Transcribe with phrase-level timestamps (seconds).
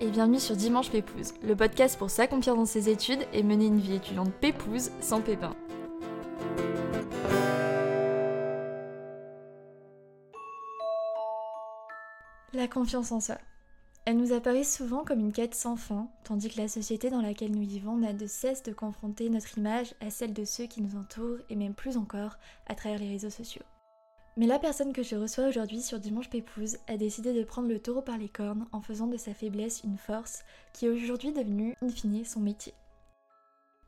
[0.00, 3.78] et bienvenue sur Dimanche Pépouze, le podcast pour s'accomplir dans ses études et mener une
[3.78, 5.54] vie étudiante pépouze sans pépin.
[12.54, 13.36] La confiance en soi.
[14.06, 17.52] Elle nous apparaît souvent comme une quête sans fin, tandis que la société dans laquelle
[17.52, 20.98] nous vivons n'a de cesse de confronter notre image à celle de ceux qui nous
[20.98, 23.62] entourent et même plus encore à travers les réseaux sociaux.
[24.40, 27.78] Mais la personne que je reçois aujourd'hui sur Dimanche Pépouze a décidé de prendre le
[27.78, 31.76] taureau par les cornes en faisant de sa faiblesse une force qui est aujourd'hui devenue,
[31.82, 32.72] in fine, son métier.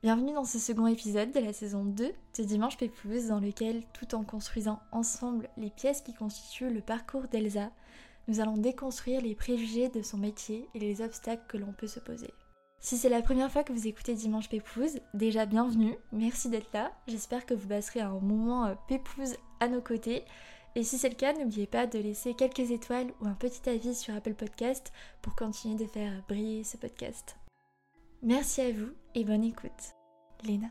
[0.03, 2.05] Bienvenue dans ce second épisode de la saison 2
[2.37, 7.29] de Dimanche Pépouze dans lequel, tout en construisant ensemble les pièces qui constituent le parcours
[7.29, 7.71] d'Elsa,
[8.29, 11.99] nous allons déconstruire les préjugés de son métier et les obstacles que l'on peut se
[11.99, 12.35] poser.
[12.83, 16.91] Si c'est la première fois que vous écoutez Dimanche Pépouze, déjà bienvenue, merci d'être là.
[17.07, 20.25] J'espère que vous passerez un moment euh, pépouze à nos côtés.
[20.75, 23.95] Et si c'est le cas, n'oubliez pas de laisser quelques étoiles ou un petit avis
[23.95, 27.37] sur Apple Podcast pour continuer de faire briller ce podcast.
[28.21, 29.95] Merci à vous et bonne écoute.
[30.43, 30.69] Léna.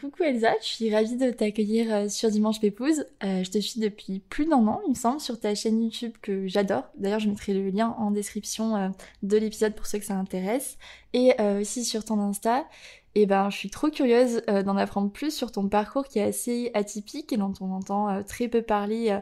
[0.00, 3.04] Coucou Elsa, je suis ravie de t'accueillir euh, sur Dimanche Pépouze.
[3.24, 6.12] Euh, je te suis depuis plus d'un an, il me semble, sur ta chaîne YouTube
[6.22, 6.84] que j'adore.
[6.96, 8.88] D'ailleurs, je mettrai le lien en description euh,
[9.24, 10.78] de l'épisode pour ceux que ça intéresse.
[11.14, 12.66] Et aussi sur ton Insta.
[13.14, 16.70] Et ben, je suis trop curieuse d'en apprendre plus sur ton parcours qui est assez
[16.74, 19.18] atypique et dont on entend très peu parler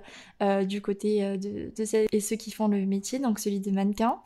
[0.67, 4.19] du côté de, de celles et ceux qui font le métier, donc celui de mannequin.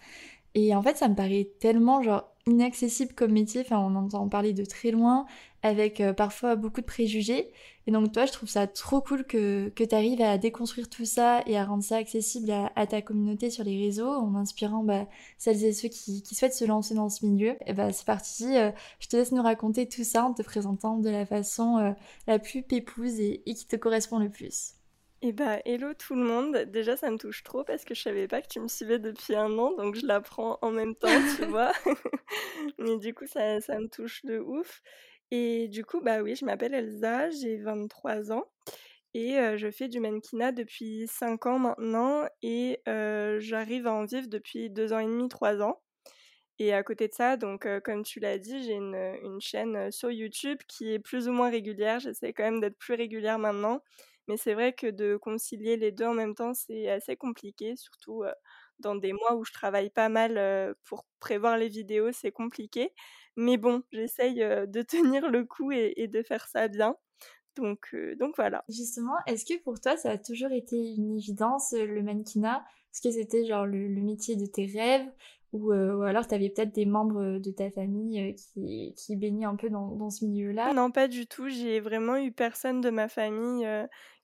[0.55, 3.61] Et en fait, ça me paraît tellement genre inaccessible comme métier.
[3.61, 5.27] Enfin, on entend parler de très loin,
[5.63, 7.53] avec euh, parfois beaucoup de préjugés.
[7.87, 11.05] Et donc, toi, je trouve ça trop cool que, que tu arrives à déconstruire tout
[11.05, 15.07] ça et à rendre ça accessible à, ta communauté sur les réseaux en inspirant bah,
[15.39, 17.57] celles et ceux qui, qui, souhaitent se lancer dans ce milieu.
[17.67, 18.57] Et bah, c'est parti.
[18.57, 21.91] Euh, je te laisse nous raconter tout ça en te présentant de la façon euh,
[22.27, 24.75] la plus pépouse et, et qui te correspond le plus.
[25.23, 26.57] Eh bah, hello tout le monde.
[26.69, 29.35] Déjà, ça me touche trop parce que je savais pas que tu me suivais depuis
[29.35, 31.73] un an, donc je l'apprends en même temps, tu vois.
[32.79, 34.83] Mais du coup, ça, ça me touche de ouf.
[35.31, 38.45] Et du coup, bah oui, je m'appelle Elsa, j'ai 23 ans
[39.15, 44.71] et je fais du mannequinat depuis 5 ans maintenant et j'arrive à en vivre depuis
[44.71, 45.81] 2 ans et demi, 3 ans.
[46.59, 50.11] Et à côté de ça, donc comme tu l'as dit, j'ai une, une, chaîne sur
[50.11, 52.01] YouTube qui est plus ou moins régulière.
[52.01, 53.83] J'essaie quand même d'être plus régulière maintenant.
[54.29, 58.25] Mais c'est vrai que de concilier les deux en même temps, c'est assez compliqué, surtout
[58.79, 62.93] dans des mois où je travaille pas mal pour prévoir les vidéos, c'est compliqué.
[63.37, 66.97] Mais bon, j'essaye de tenir le coup et, de faire ça bien.
[67.57, 68.65] Donc, donc voilà.
[68.69, 72.65] Justement, est-ce que pour toi, ça a toujours été une évidence, le mannequinat?
[72.93, 75.09] Est-ce que c'était genre le, métier de tes rêves?
[75.53, 79.69] Ou, alors tu avais peut-être des membres de ta famille qui, qui baignaient un peu
[79.69, 80.73] dans, dans ce milieu-là?
[80.73, 81.49] Non, pas du tout.
[81.49, 83.67] J'ai vraiment eu personne de ma famille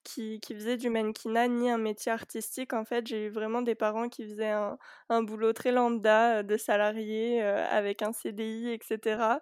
[0.07, 2.73] qui, qui faisait du mannequinat ni un métier artistique.
[2.73, 4.79] En fait, j'ai eu vraiment des parents qui faisaient un,
[5.09, 9.41] un boulot très lambda de salarié avec un CDI, etc.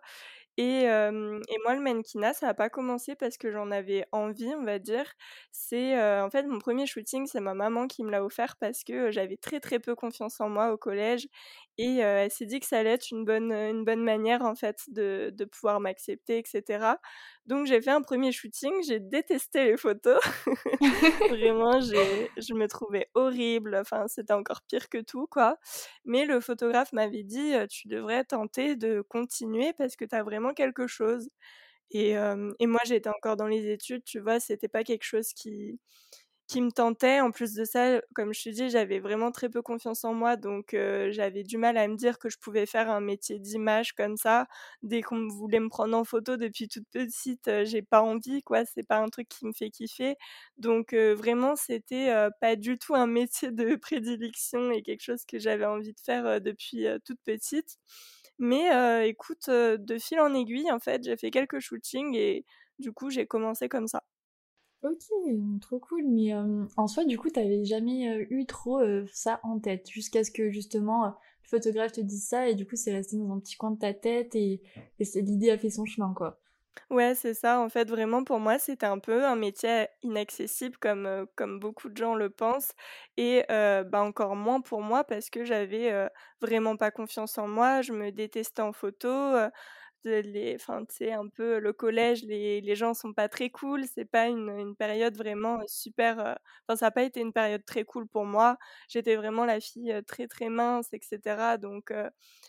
[0.56, 4.64] Et, et, moi, le mannequinat, ça n'a pas commencé parce que j'en avais envie, on
[4.64, 5.12] va dire.
[5.52, 9.10] C'est en fait mon premier shooting, c'est ma maman qui me l'a offert parce que
[9.10, 11.28] j'avais très très peu confiance en moi au collège
[11.76, 14.84] et elle s'est dit que ça allait être une bonne, une bonne manière en fait
[14.88, 16.98] de, de pouvoir m'accepter, etc.
[17.46, 20.20] Donc j'ai fait un premier shooting, j'ai détesté les photos.
[21.30, 23.74] Vraiment, je me trouvais horrible.
[23.76, 25.58] Enfin, c'était encore pire que tout, quoi.
[26.04, 30.54] Mais le photographe m'avait dit, tu devrais tenter de continuer parce que tu as vraiment
[30.54, 31.28] quelque chose.
[31.90, 32.12] Et,
[32.58, 35.78] et moi, j'étais encore dans les études, tu vois, c'était pas quelque chose qui,
[36.46, 37.20] qui me tentait.
[37.20, 40.36] En plus de ça, comme je te dis, j'avais vraiment très peu confiance en moi,
[40.36, 40.76] donc
[41.10, 44.46] j'avais du mal à me dire que je pouvais faire un métier d'image comme ça.
[44.82, 48.64] Dès qu'on voulait me prendre en photo depuis toute petite, j'ai pas envie, quoi.
[48.66, 50.16] C'est pas un truc qui me fait kiffer.
[50.58, 55.66] Donc vraiment, c'était pas du tout un métier de prédilection et quelque chose que j'avais
[55.66, 57.78] envie de faire depuis toute petite.
[58.38, 62.44] Mais écoute, de fil en aiguille, en fait, j'ai fait quelques shootings et
[62.78, 64.02] du coup, j'ai commencé comme ça.
[64.84, 64.98] Ok,
[65.62, 66.04] trop cool.
[66.06, 66.34] Mais
[66.76, 71.06] en soi, du coup, t'avais jamais eu trop ça en tête, jusqu'à ce que justement
[71.06, 73.78] le photographe te dise ça, et du coup, c'est resté dans un petit coin de
[73.78, 74.60] ta tête, et,
[74.98, 76.38] l'idée a fait son chemin, quoi.
[76.90, 77.60] Ouais, c'est ça.
[77.60, 81.96] En fait, vraiment, pour moi, c'était un peu un métier inaccessible, comme, comme beaucoup de
[81.96, 82.74] gens le pensent,
[83.16, 86.08] et bah, encore moins pour moi, parce que j'avais
[86.42, 89.08] vraiment pas confiance en moi, je me détestais en photo
[90.04, 93.84] les, enfin, un peu le collège, les, les gens sont pas très cool.
[93.86, 96.36] C'est pas une, période vraiment super.
[96.68, 98.58] Enfin, ça n'a pas été une période très cool pour moi.
[98.88, 101.58] J'étais vraiment la fille très très mince, etc.
[101.58, 101.92] Donc,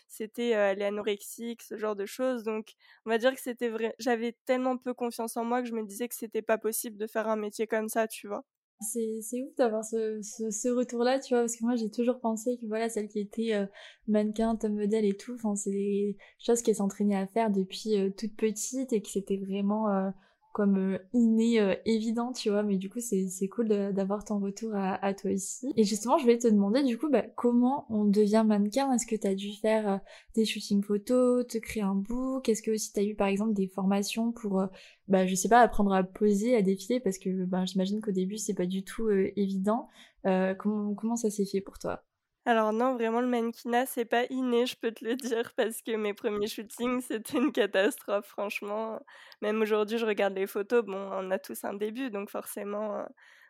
[0.08, 2.42] c'était les anorexiques, ce genre de choses.
[2.44, 2.74] Donc,
[3.04, 3.94] on va dire que c'était vrai.
[3.98, 7.06] J'avais tellement peu confiance en moi que je me disais que c'était pas possible de
[7.06, 8.44] faire un métier comme ça, tu vois.
[8.80, 12.90] C'est ouf d'avoir ce, retour-là, tu vois, parce que moi j'ai toujours pensé que voilà,
[12.90, 13.66] celle qui était euh,
[14.06, 18.36] mannequin, top modèle et tout, c'est des choses qu'elle s'entraînait à faire depuis euh, toute
[18.36, 20.10] petite et que c'était vraiment euh,
[20.56, 24.70] comme euh, inné euh, évident, tu vois, mais du coup c'est cool d'avoir ton retour
[24.74, 25.70] à, toi ici.
[25.76, 28.90] Et justement, je voulais te demander du coup, bah, comment on devient mannequin?
[28.94, 29.98] Est-ce que tu as dû faire euh,
[30.34, 32.48] des shootings photos, te créer un book?
[32.48, 34.62] Est-ce que aussi tu as eu par exemple des formations pour,
[35.08, 37.00] bah, je sais pas, apprendre à poser, à défiler?
[37.00, 39.88] Parce que bah, j'imagine qu'au début c'est pas du tout évident.
[40.24, 42.02] comment, comment ça s'est fait pour toi?
[42.46, 45.96] Alors non, vraiment le mannequinat, c'est pas inné, je peux te le dire, parce que
[45.96, 49.00] mes premiers shootings, c'était une catastrophe, franchement.
[49.42, 53.04] Même aujourd'hui, je regarde les photos, bon, on a tous un début, donc forcément,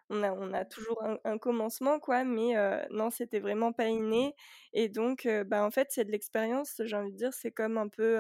[0.08, 2.54] on a, on a toujours un, commencement, quoi, mais
[2.90, 4.34] non, c'était vraiment pas inné.
[4.72, 7.88] Et donc, bah, en fait, c'est de l'expérience, j'ai envie de dire, c'est comme un
[7.88, 8.18] peu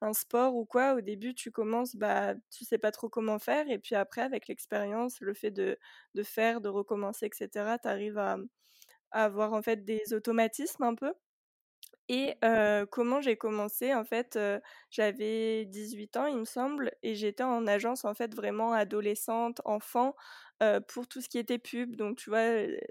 [0.00, 0.94] un sport ou quoi.
[0.94, 4.48] Au début, tu commences, bah, tu sais pas trop comment faire, et puis après, avec
[4.48, 5.78] l'expérience, le fait de,
[6.14, 8.36] de faire, de recommencer, etc., tu arrives à
[9.12, 11.14] avoir en fait des automatismes un peu.
[12.08, 12.34] Et
[12.90, 14.38] comment j'ai commencé En fait,
[14.90, 20.16] j'avais 18 ans, il me semble, et j'étais en agence en fait vraiment adolescente, enfant,
[20.88, 21.94] pour tout ce qui était pub.
[21.96, 22.42] Donc, tu vois,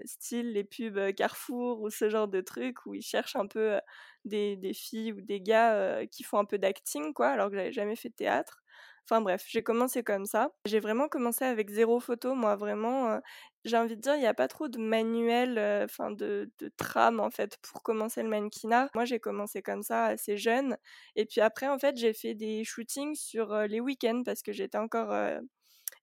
[0.06, 3.78] style les pubs Carrefour ou ce genre de trucs où ils cherchent un peu
[4.24, 7.72] des, des filles ou des gars qui font un peu d'acting, quoi, alors que j'avais
[7.72, 8.62] jamais fait de théâtre.
[9.10, 10.52] Enfin bref, j'ai commencé comme ça.
[10.66, 13.20] J'ai vraiment commencé avec zéro photo, moi vraiment.
[13.64, 17.18] j'ai envie de dire, il n'y a pas trop de manuel, enfin de, de, trame
[17.18, 18.88] en fait pour commencer le mannequinat.
[18.94, 20.76] Moi j'ai commencé comme ça assez jeune.
[21.16, 24.78] Et puis après en fait j'ai fait des shootings sur les week-ends parce que j'étais
[24.78, 25.12] encore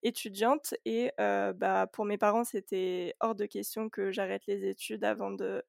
[0.03, 5.31] étudiante et bah, pour mes parents c'était hors de question que j'arrête les études avant
[5.31, 5.63] de,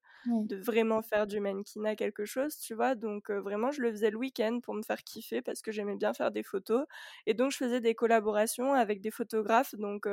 [0.44, 2.94] de vraiment faire du mannequinat quelque chose, tu vois?
[2.94, 6.14] Donc vraiment, je le faisais le week-end pour me faire kiffer parce que j'aimais bien
[6.14, 6.86] faire des photos.
[7.26, 9.74] Et donc, je faisais des collaborations avec des photographes.
[9.74, 10.06] Donc,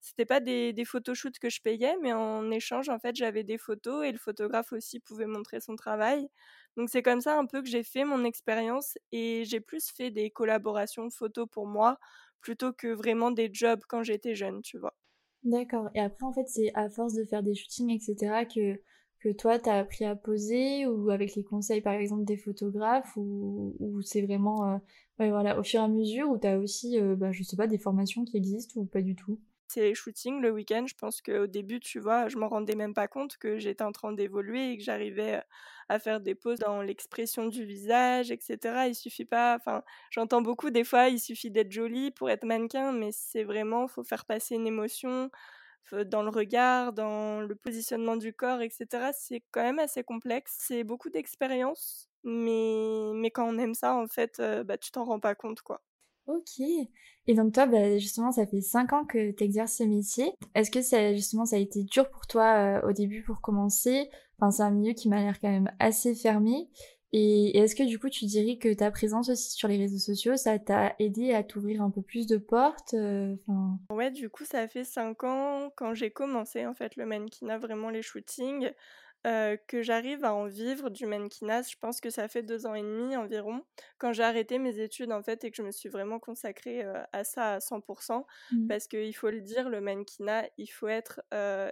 [0.00, 3.58] c'était pas des, des photoshoots que je payais, mais en échange, en fait, j'avais des
[3.58, 6.28] photos et le photographe aussi pouvait montrer son travail.
[6.76, 10.10] Donc, c'est comme ça un peu que j'ai fait mon expérience et j'ai plus fait
[10.10, 11.98] des collaborations photos pour moi
[12.40, 14.94] plutôt que vraiment des jobs quand j'étais jeune, tu vois?
[15.42, 15.88] D'accord.
[15.94, 18.80] Et après, en fait, c'est à force de faire des shootings, etc., que
[19.20, 23.16] que toi, tu as appris à poser ou avec les conseils, par exemple, des photographes
[23.16, 24.78] ou, c'est vraiment euh,
[25.18, 27.66] voilà, au fur et à mesure ou tu as aussi, euh, bah, je sais pas,
[27.66, 29.38] des formations qui existent ou pas du tout?
[29.68, 30.84] C'est les shootings le week-end.
[30.88, 33.92] Je pense qu'au début, tu vois, je m'en rendais même pas compte que j'étais en
[33.92, 35.42] train d'évoluer et que j'arrivais
[35.88, 38.88] à faire des poses dans l'expression du visage, etc.
[38.88, 42.92] Il suffit pas, enfin, j'entends beaucoup des fois, il suffit d'être jolie pour être mannequin,
[42.92, 45.30] mais c'est vraiment, faut faire passer une émotion,
[46.06, 48.86] dans le regard, dans le positionnement du corps, etc.
[49.12, 50.56] C'est quand même assez complexe.
[50.60, 55.20] C'est beaucoup d'expérience, mais, mais quand on aime ça, en fait, bah, tu t'en rends
[55.20, 55.82] pas compte, quoi.
[56.26, 56.60] Ok.
[57.26, 60.32] Et donc toi, bah, justement, ça fait 5 ans que tu exerces ce métier.
[60.54, 64.08] Est-ce que ça, justement, ça a été dur pour toi au début pour commencer?
[64.38, 66.68] Enfin, c'est un milieu qui m'a l'air quand même assez fermé.
[67.12, 70.36] Et, est-ce que du coup tu dirais que ta présence aussi sur les réseaux sociaux,
[70.36, 73.34] ça t'a aidé à t'ouvrir un peu plus de portes euh,
[73.90, 77.90] Ouais, du coup ça fait 5 ans quand j'ai commencé en fait le mannequinat, vraiment
[77.90, 78.70] les shootings
[79.24, 82.82] que j'arrive à en vivre du mannequinat, je pense que ça fait deux ans et
[82.82, 83.64] demi environ,
[83.98, 87.24] quand j'ai arrêté mes études en fait et que je me suis vraiment consacrée à
[87.24, 88.68] ça à 100%, mmh.
[88.68, 91.20] parce qu'il faut le dire, le mannequinat, il faut être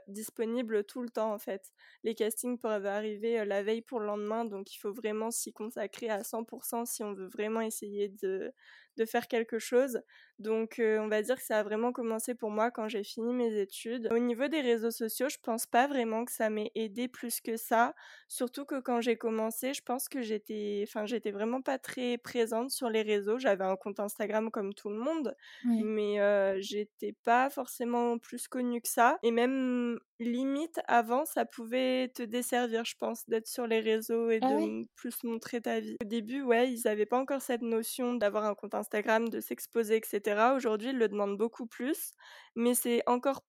[0.08, 1.72] disponible tout le temps en fait.
[2.04, 6.11] Les castings peuvent arriver la veille pour le lendemain, donc il faut vraiment s'y consacrer
[6.11, 8.52] à 100% si on veut vraiment essayer de,
[8.98, 10.02] de faire quelque chose.
[10.38, 13.60] Donc on va dire que ça a vraiment commencé pour moi quand j'ai fini mes
[13.60, 14.08] études.
[14.12, 17.56] Au niveau des réseaux sociaux, je pense pas vraiment que ça m'ait aidé plus que
[17.56, 17.94] ça,
[18.28, 22.70] surtout que quand j'ai commencé, je pense que j'étais enfin j'étais vraiment pas très présente
[22.70, 26.18] sur les réseaux, j'avais un compte Instagram comme tout le monde, mais
[26.60, 32.84] j'étais pas forcément plus connue que ça et même limite avant ça pouvait te desservir
[32.84, 35.96] je pense d'être sur les réseaux et ah de plus montrer ta vie.
[36.02, 39.97] Au début ouais, ils avaient pas encore cette notion d'avoir un compte Instagram, de s'exposer
[39.97, 42.12] etc Aujourd'hui, ils le demandent beaucoup plus,
[42.57, 43.45] mais c'est encore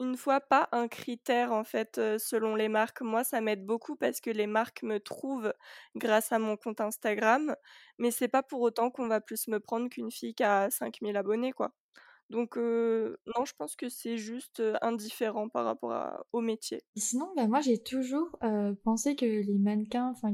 [0.00, 3.02] une fois pas un critère en fait selon les marques.
[3.02, 5.52] Moi, ça m'aide beaucoup parce que les marques me trouvent
[5.94, 7.54] grâce à mon compte Instagram,
[7.98, 11.16] mais c'est pas pour autant qu'on va plus me prendre qu'une fille qui a 5000
[11.16, 11.72] abonnés quoi.
[12.30, 16.80] Donc non, je pense que c'est juste indifférent par rapport au métier.
[16.96, 18.38] sinon, bah, moi j'ai toujours
[18.84, 20.32] pensé que les mannequins, enfin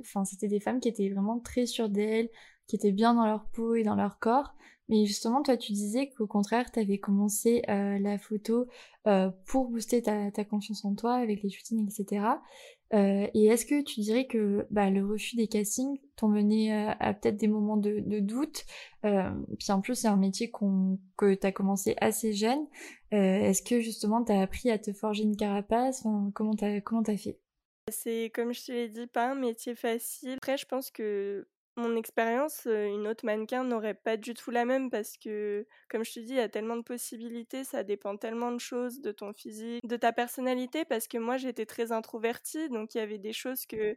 [0.00, 2.28] enfin c'était des femmes qui étaient vraiment très sûres d'elles,
[2.70, 4.54] qui étaient bien dans leur peau et dans leur corps.
[4.88, 8.66] Mais justement, toi, tu disais qu'au contraire, tu avais commencé euh, la photo
[9.06, 12.26] euh, pour booster ta, confiance en toi avec les shootings, etc.
[12.92, 17.14] Euh, et est-ce que tu dirais que bah, le refus des castings t'ont mené à
[17.14, 18.64] peut-être des moments de, doute?
[19.02, 22.66] Puis en plus, c'est un métier que tu as commencé assez jeune.
[23.12, 26.04] est-ce que justement tu as appris à te forger une carapace?
[26.34, 27.38] Comment tu as, as fait?
[27.88, 30.34] C'est comme je te l'ai dit, pas un métier facile.
[30.34, 31.46] Après, je pense que
[31.80, 36.12] mon expérience, une autre mannequin n'aurait pas du tout la même parce que, comme je
[36.12, 39.32] te dis, il y a tellement de possibilités, ça dépend tellement de choses, de ton
[39.32, 43.32] physique, de ta personnalité, parce que moi j'étais très introvertie, donc il y avait des
[43.32, 43.96] choses que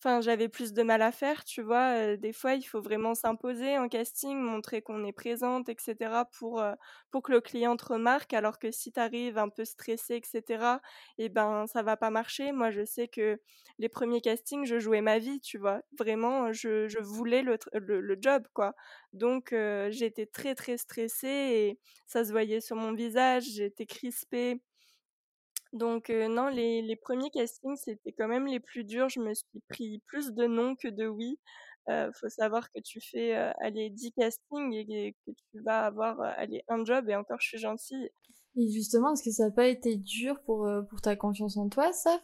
[0.00, 2.16] Enfin, j'avais plus de mal à faire, tu vois.
[2.16, 6.24] des fois, il faut vraiment s'imposer en casting, montrer qu'on est présente, etc.
[6.26, 6.62] pour,
[7.10, 8.32] pour que le client te remarque.
[8.32, 10.80] Alors que si tu arrives un peu stressé, etc.,
[11.18, 12.52] et ben, ça va pas marcher.
[12.52, 13.40] Moi, je sais que
[13.78, 15.82] les premiers castings, je jouais ma vie, tu vois.
[15.98, 18.74] Vraiment, je, je voulais le, le, le, job, quoi.
[19.12, 19.52] Donc,
[19.90, 23.44] j'étais très, très stressée et ça se voyait sur mon visage.
[23.54, 24.60] J'étais crispée.
[25.72, 29.08] Donc non, les 1 castings, c'était quand même les plus durs.
[29.08, 31.38] Je me suis pris plus de non que de oui.
[31.90, 36.20] Heu, faut savoir que tu fais, heu, allez 10 castings et que tu vas avoir,
[36.20, 38.10] allez un job et encore je suis gentille.
[38.56, 41.92] Et justement, est-ce que ça n'a pas été dur pour, pour ta confiance en toi
[41.92, 42.20] ça?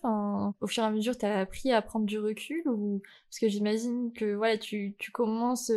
[0.61, 3.49] Au fur et à mesure, tu as appris à prendre du recul ou parce que
[3.49, 5.71] j'imagine que voilà, tu tu commences,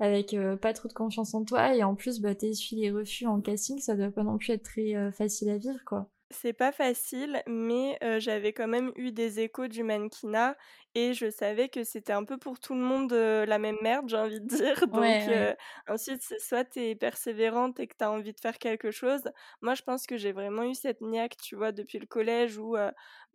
[0.00, 3.26] avec, pas trop de confiance en toi et en plus, bah, tu essuies les refus
[3.26, 6.08] en casting, ça doit pas non plus être très, facile à vivre, quoi?
[6.30, 10.56] C'est pas facile, mais j'avais quand même eu des échos du mannequinat
[10.94, 14.18] et je savais que c'était un peu pour tout le monde, la même merde, j'ai
[14.18, 14.88] envie de dire.
[14.88, 15.26] Donc
[15.88, 19.22] ensuite, c'est soit tu es persévérante et que tu as envie de faire quelque chose.
[19.62, 22.76] Moi, je pense que j'ai vraiment eu cette niaque, tu vois, depuis le collège où,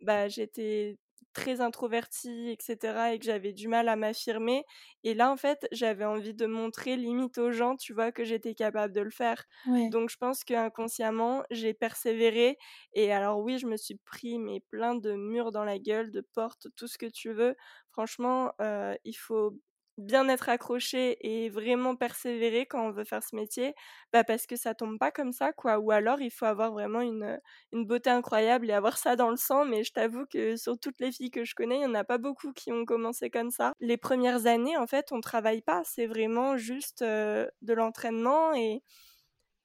[0.00, 0.96] bah, j'étais
[1.32, 3.12] très introvertie, etc.
[3.14, 4.64] et que j'avais du mal à m'affirmer.
[5.02, 8.54] Et là, en fait, j'avais envie de montrer limite aux gens, tu vois, que j'étais
[8.54, 9.44] capable de le faire.
[9.88, 12.56] Donc, je pense qu'inconsciemment, j'ai persévéré.
[12.92, 16.20] Et alors, oui, je me suis pris mais plein de murs dans la gueule, de
[16.20, 17.56] portes, tout ce que tu veux.
[17.90, 19.58] Franchement, euh, il faut
[19.98, 23.74] bien être accroché et vraiment persévérer quand on veut faire ce métier,
[24.12, 25.78] bah parce que ça tombe pas comme ça, quoi.
[25.78, 27.38] Ou alors il faut avoir vraiment une,
[27.72, 29.64] une beauté incroyable et avoir ça dans le sang.
[29.64, 32.04] Mais je t'avoue que sur toutes les filles que je connais, il y en a
[32.04, 33.72] pas beaucoup qui ont commencé comme ça.
[33.80, 35.82] Les premières années, en fait, on travaille pas.
[35.84, 38.82] C'est vraiment juste de l'entraînement et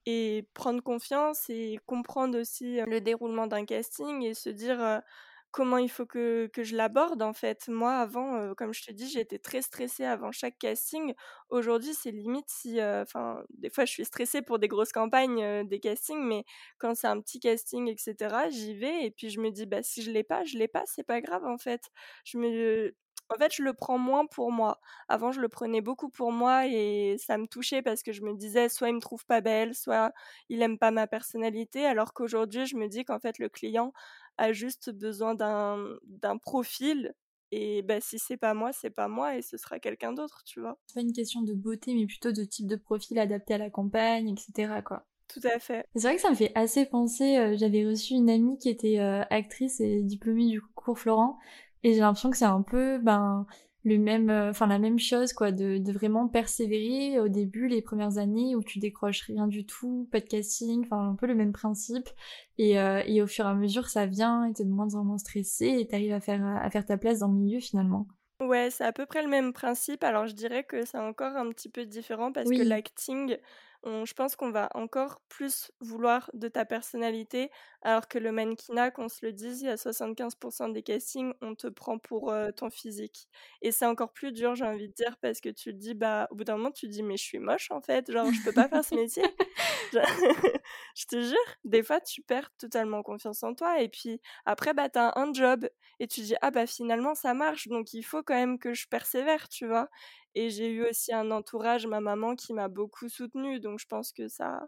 [0.05, 5.01] et prendre confiance et comprendre aussi le déroulement d'un casting et se dire
[5.51, 7.67] comment il faut que, que je l'aborde en fait.
[7.69, 11.13] Moi avant, comme je te dis, j'étais très stressée avant chaque casting.
[11.49, 15.79] Aujourd'hui, c'est limite si, enfin, des fois je suis stressée pour des grosses campagnes, des
[15.79, 16.43] castings, mais
[16.77, 20.01] quand c'est un petit casting, etc., j'y vais et puis je me dis, bah si
[20.03, 21.81] je l'ai pas, je l'ai pas, c'est pas grave en fait.
[22.25, 22.95] Je me,
[23.29, 24.79] en fait, je le prends moins pour moi.
[25.07, 28.35] Avant, je le prenais beaucoup pour moi et ça me touchait parce que je me
[28.35, 30.13] disais soit il me trouve pas belle, soit
[30.49, 33.93] il aime pas ma personnalité, alors qu'aujourd'hui, je me dis qu'en fait, le client
[34.37, 37.13] a juste besoin d'un profil
[37.51, 40.59] et bah, si c'est pas moi, c'est pas moi et ce sera quelqu'un d'autre, tu
[40.59, 40.77] vois.
[40.87, 43.69] C'est pas une question de beauté, mais plutôt de type de profil adapté à la
[43.69, 44.81] campagne, etc.
[44.85, 45.05] quoi.
[45.27, 45.85] Tout à fait.
[45.95, 48.99] C'est vrai que ça me fait assez penser, euh, j'avais reçu une amie qui était
[48.99, 51.37] euh, actrice et diplômée du cours Florent,
[51.83, 53.45] et j'ai l'impression que c'est un peu ben
[53.85, 57.81] le même euh, enfin la même chose quoi de, de, vraiment persévérer au début les
[57.81, 61.35] premières années où tu décroches rien du tout pas de casting enfin un peu le
[61.35, 62.09] même principe.
[62.57, 65.05] Et, euh, et au fur et à mesure ça vient et t'es de moins en
[65.05, 68.07] moins stressé et t'arrives à faire à faire ta place dans le milieu finalement
[68.39, 71.49] ouais c'est à peu près le même principe alors je dirais que c'est encore un
[71.49, 73.37] petit peu différent parce que l'acting
[73.85, 77.49] je pense qu'on va encore plus vouloir de ta personnalité,
[77.81, 81.55] alors que le mannequinat, qu'on se le dise, il y a 75% des castings, on
[81.55, 83.29] te prend pour ton physique.
[83.61, 86.27] Et c'est encore plus dur, j'ai envie de dire, parce que tu te dis, bah,
[86.31, 88.41] au bout d'un moment, tu te dis, mais je suis moche en fait, genre, je
[88.41, 89.23] peux pas faire ce métier.
[90.95, 94.89] je te jure, des fois, tu perds totalement confiance en toi, et puis après, bah,
[94.89, 95.67] t'as un job,
[95.99, 98.87] et tu dis, ah, bah, finalement, ça marche, donc il faut quand même que je
[98.87, 99.89] persévère, tu vois?
[100.35, 103.59] Et j'ai eu aussi un entourage, ma maman, qui m'a beaucoup soutenue.
[103.59, 104.67] Donc je pense que ça,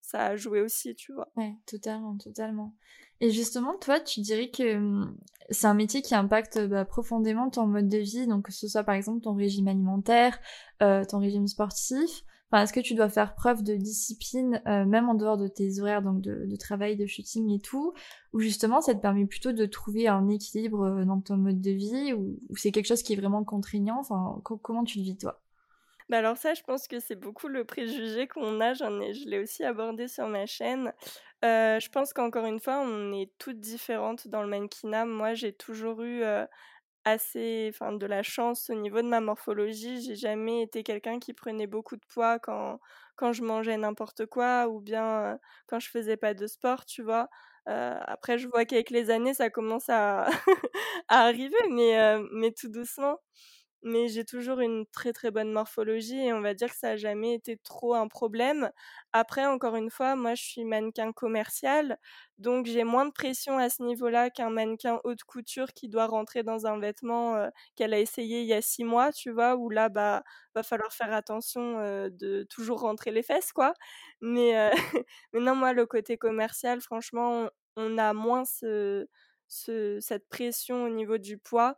[0.00, 1.28] ça a joué aussi, tu vois?
[1.36, 2.74] Ouais, totalement, totalement.
[3.20, 5.04] Et justement, toi, tu dirais que
[5.50, 8.84] c'est un métier qui impacte bah, profondément ton mode de vie, donc que ce soit
[8.84, 10.38] par exemple ton régime alimentaire,
[10.80, 12.24] ton régime sportif
[12.60, 16.02] est-ce que tu dois faire preuve de discipline, euh, même en dehors de tes horaires
[16.02, 17.94] donc de, travail, de shooting et tout,
[18.32, 21.70] ou justement ça te permet plutôt de trouver un équilibre euh, dans ton mode de
[21.70, 24.02] vie, ou, c'est quelque chose qui est vraiment contraignant?
[24.42, 25.40] Comment tu le vis toi?
[26.08, 28.74] Bah alors ça, je pense que c'est beaucoup le préjugé qu'on a.
[28.74, 30.92] J'en je l'ai aussi abordé sur ma chaîne.
[31.44, 35.06] Euh, je pense qu'encore une fois, on est toutes différentes dans le mannequinat.
[35.06, 36.22] Moi, j'ai toujours eu
[37.04, 40.02] assez enfin de la chance au niveau de ma morphologie.
[40.02, 42.80] J'ai jamais été quelqu'un qui prenait beaucoup de poids quand
[43.16, 47.28] quand je mangeais n'importe quoi ou bien quand je faisais pas de sport, tu vois.
[47.66, 50.26] après je vois qu'avec les années ça commence à
[51.08, 53.18] à arriver mais mais tout doucement.
[53.82, 56.96] Mais j'ai toujours une très, très bonne morphologie et on va dire que ça a
[56.96, 58.70] jamais été trop un problème.
[59.12, 61.98] Après, encore une fois, moi, je suis mannequin commercial,
[62.38, 66.42] donc j'ai moins de pression à ce niveau-là qu'un mannequin haute couture qui doit rentrer
[66.42, 69.56] dans un vêtement, heu, qu'elle a essayé il y a 6 mois, tu vois?
[69.56, 70.22] Où là, bah,
[70.54, 73.74] va falloir faire attention, heu, de toujours rentrer les fesses, quoi.
[74.20, 74.70] Mais, heu,
[75.32, 79.06] mais non, moi, le côté commercial, franchement, on a moins ce
[79.48, 81.76] ce cette pression au niveau du poids.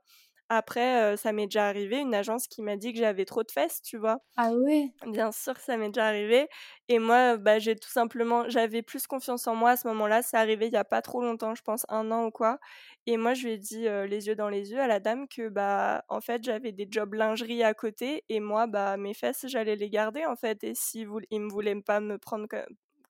[0.51, 3.83] Après, ça m'est déjà arrivé, une agence qui m'a dit que j'avais trop de fesses,
[3.83, 4.19] tu vois?
[4.37, 4.95] Ah ouais?
[5.07, 6.49] Bien sûr ça m'est déjà arrivé
[6.89, 10.23] et moi, bah, j'ai tout simplement j'avais plus confiance en moi à ce moment-là.
[10.23, 12.59] C'est arrivé il y a pas trop longtemps, je pense un an ou quoi
[13.07, 15.49] et moi, je lui ai dit, les yeux dans les yeux à la dame que,
[15.51, 19.77] bah, en fait, j'avais des jobs lingerie à côté et moi, bah, mes fesses, j'allais
[19.77, 22.57] les garder, en fait et si ils me voulaient pas me prendre co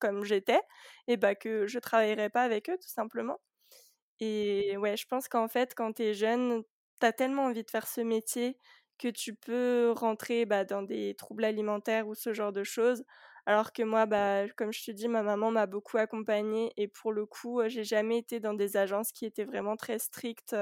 [0.00, 0.60] comme j'étais
[1.08, 3.38] et bah, que je travaillerais pas avec eux, tout simplement
[4.20, 6.62] et ouais, je pense qu'en fait, quand tu es jeune,
[7.12, 8.58] tellement envie de faire ce métier
[8.98, 13.04] que tu peux rentrer, bah, dans des troubles alimentaires ou ce genre de choses.
[13.46, 17.12] Alors que moi, bah, comme je te dis, ma maman m'a beaucoup accompagnée et pour
[17.12, 20.56] le coup, j'ai jamais été dans des agences qui étaient vraiment très strictes,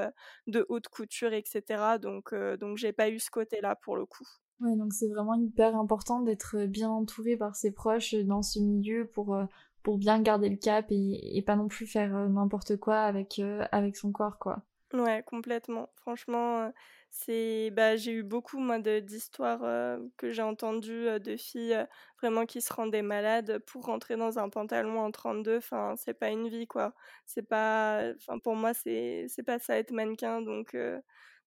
[0.47, 4.27] de haute couture et cetera donc donc j'ai pas eu ce côté-là pour le coup.
[4.59, 9.05] Ouais, donc c'est vraiment hyper important d'être, bien entouré par ses proches, dans ce milieu
[9.07, 9.37] pour,
[9.83, 14.11] pour bien garder le cap et pas non plus faire, n'importe quoi avec, avec son
[14.11, 14.63] corps, quoi.
[14.93, 15.89] Ouais, complètement.
[15.95, 16.71] Franchement,
[17.09, 19.61] c'est bah, j'ai eu beaucoup moi de d'histoires,
[20.17, 21.87] que j'ai entendues, de filles,
[22.21, 25.57] vraiment qui se rendaient malades pour rentrer dans un pantalon en 32.
[25.57, 26.93] Enfin, c'est pas une vie, quoi.
[27.25, 28.03] C'est pas
[28.43, 30.75] pour moi, c'est c'est pas ça être mannequin donc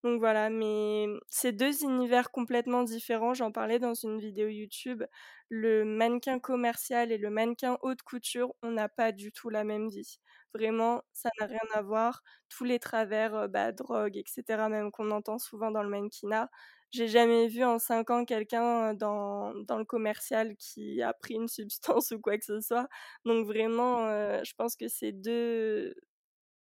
[0.04, 0.50] donc voilà.
[0.50, 3.34] Mais c'est 2 univers complètement différents.
[3.34, 5.02] J'en parlais dans une vidéo YouTube.
[5.48, 9.88] Le mannequin commercial et le mannequin haute couture, on n'a pas du tout la même
[9.88, 10.18] vie.
[10.54, 12.22] Vraiment, ça n'a rien à voir.
[12.48, 16.50] Tous les travers, heu, bah, drogue et cetera, même qu'on entend souvent dans le mannequinat.
[16.92, 21.48] J'ai jamais vu en 5 ans quelqu'un, dans dans le commercial qui a pris une
[21.48, 22.88] substance ou quoi que ce soit.
[23.24, 25.94] Donc vraiment, heu, je pense que c'est deux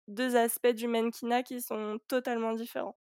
[0.07, 2.97] deux aspects du mannequinat qui sont totalement différents.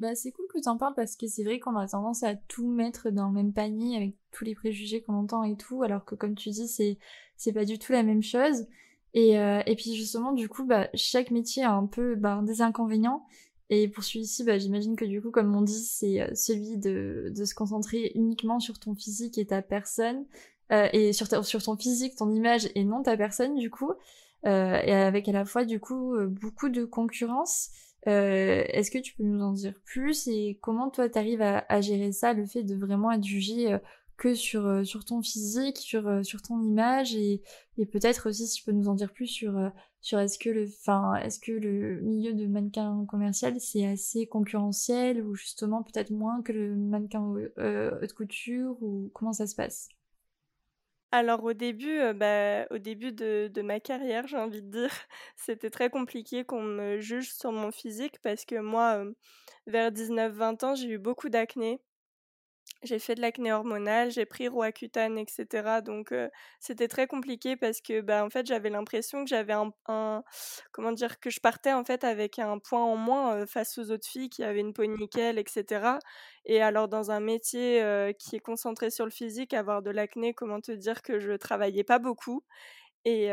[0.00, 2.34] Bah, c'est cool que tu en parles parce que c'est vrai qu'on a tendance à
[2.34, 6.06] tout mettre dans le même panier avec tous les préjugés qu'on entend et tout, alors
[6.06, 8.66] que comme tu dis, c'est pas du tout la même chose.
[9.12, 12.62] Et, euh, et puis justement, du coup, bah, chaque métier a un peu bah, des
[12.62, 13.26] inconvénients.
[13.68, 17.44] Et pour celui-ci, j'imagine que du coup, comme on dit, c'est euh, celui de, de
[17.44, 20.24] se concentrer uniquement sur ton physique et ta personne,
[20.72, 23.92] euh, et sur, ta, sur ton physique, ton image, et non ta personne, du coup,
[24.44, 27.68] et avec à la fois, du coup, beaucoup de concurrence.
[28.06, 31.80] Euh, Est-ce que tu peux nous en dire plus et comment toi t'arrives à, à
[31.80, 33.78] gérer ça, le fait de vraiment être jugé
[34.20, 37.42] que sur, euh, sur ton physique, sur, euh, ton image et,
[37.78, 39.70] et peut-être aussi si tu peux nous en dire plus sur, euh,
[40.02, 45.22] sur est-ce que le enfin est-ce que le milieu de mannequin commercial c'est assez concurrentiel
[45.22, 49.88] ou justement peut-être moins que le mannequin euh, haute couture ou comment ça se passe?
[51.12, 54.90] Alors au début, bah, au début de ma carrière, j'ai envie de dire,
[55.36, 59.04] c'était très compliqué qu'on me juge sur mon physique parce que moi,
[59.66, 61.80] vers 19-20 ans, j'ai eu beaucoup d'acné.
[62.82, 65.82] J'ai fait de l'acné hormonal, j'ai pris Roaccutane et cetera.
[65.82, 66.14] Donc
[66.60, 70.22] c'était très compliqué parce que, bah, en fait, j'avais l'impression que j'avais un
[70.72, 71.20] comment dire?
[71.20, 74.42] Que je partais, en fait, avec un point en moins, face aux autres filles qui
[74.44, 75.98] avaient une peau nickel et cetera.
[76.46, 77.82] Et alors dans un métier,
[78.18, 81.84] qui est concentré sur le physique, avoir de l'acné, comment te dire que je travaillais
[81.84, 82.44] pas beaucoup.
[83.04, 83.30] Et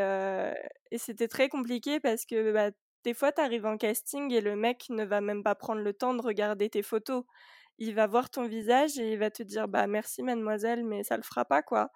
[0.96, 2.70] c'était très compliqué parce que, bah,
[3.04, 5.94] des fois, tu arrives en casting et le mec ne va même pas prendre le
[5.94, 7.24] temps de regarder tes photos
[7.78, 11.16] il va voir ton visage et il va te dire: «Bah, merci mademoiselle, mais ça
[11.16, 11.90] le fera pas, quoi»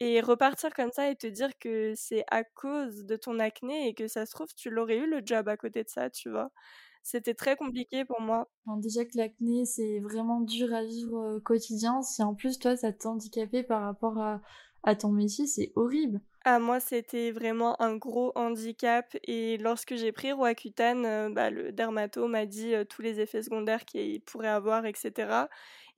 [0.00, 3.94] et repartir comme ça et te dire que c'est à cause de ton acné et
[3.94, 6.50] que ça se trouve, tu l'aurais eu le job à côté de ça, tu vois?
[7.02, 8.50] C'était très compliqué pour moi.
[8.78, 12.92] Déjà que l'acné c'est vraiment dur à vivre au quotidien, si en plus toi ça
[12.92, 14.42] t'a handicapé par rapport à,
[14.82, 16.20] à ton métier, c'est horrible.
[16.48, 21.72] Ah moi, c'était vraiment un gros handicap et lorsque j'ai pris Roaccutane, heu, bah, le
[21.72, 25.48] dermato m'a dit, heu, tous les effets secondaires qu'il pourrait avoir et cetera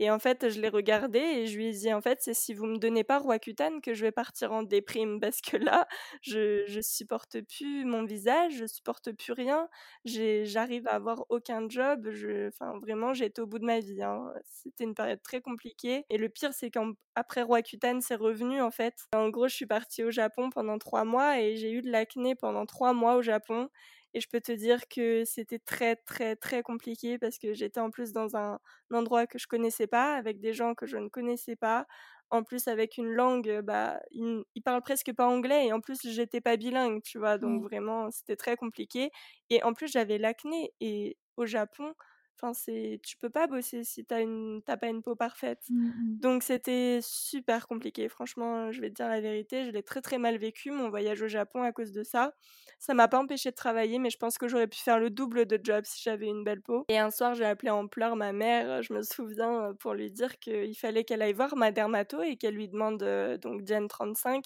[0.01, 2.55] et en fait, je l'ai regardé et je lui ai dit: «En fait, c'est si
[2.55, 5.87] vous me donnez pas Roaccutane que je vais partir en déprime parce que là,
[6.23, 9.69] je je supporte plus mon visage, je supporte plus rien,
[10.05, 12.09] j'arrive à avoir aucun job,
[12.49, 14.33] enfin vraiment, j'étais au bout de ma vie, hein».
[14.45, 18.95] C'était une période très compliquée et le pire, c'est qu'après Roaccutane, c'est revenu en fait.
[19.15, 22.35] En gros, je suis partie au Japon pendant trois mois et j'ai eu de l'acné
[22.35, 23.69] pendant trois mois au Japon.
[24.15, 27.91] Et je peux te dire que c'était très, très, très compliqué parce que j'étais en
[27.91, 28.59] plus dans un,
[28.93, 31.87] endroit que je connaissais pas, avec des gens que je ne connaissais pas.
[32.31, 36.01] En plus, avec une langue, bah, ils, ils parlent presque pas anglais et en plus,
[36.05, 37.39] j'étais pas bilingue, tu vois.
[37.39, 39.11] Donc vraiment, c'était très compliqué.
[39.51, 41.95] Et en plus, j'avais l'acné et au Japon,
[42.41, 45.71] Enfin, c'est tu peux pas bosser si tu une pas une peau parfaite.
[45.71, 46.19] Mmh, mmh.
[46.21, 48.09] Donc c'était super compliqué.
[48.09, 51.21] Franchement, je vais te dire la vérité, je l'ai très très mal vécu mon voyage
[51.23, 52.33] au Japon à cause de ça.
[52.79, 55.47] Ça m'a pas empêché de travailler, mais je pense que j'aurais pu faire le double
[55.47, 56.85] de job si j'avais une belle peau.
[56.89, 60.39] Et un soir, j'ai appelé en pleurs ma mère, je me souviens, pour lui dire
[60.39, 63.03] qu'il fallait qu'elle aille voir ma dermato et qu'elle lui demande
[63.43, 64.45] donc Diane 35,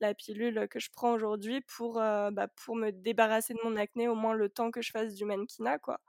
[0.00, 4.14] la pilule que je prends aujourd'hui pour, bah, pour me débarrasser de mon acné au
[4.14, 6.00] moins le temps que je fasse du mannequinat quoi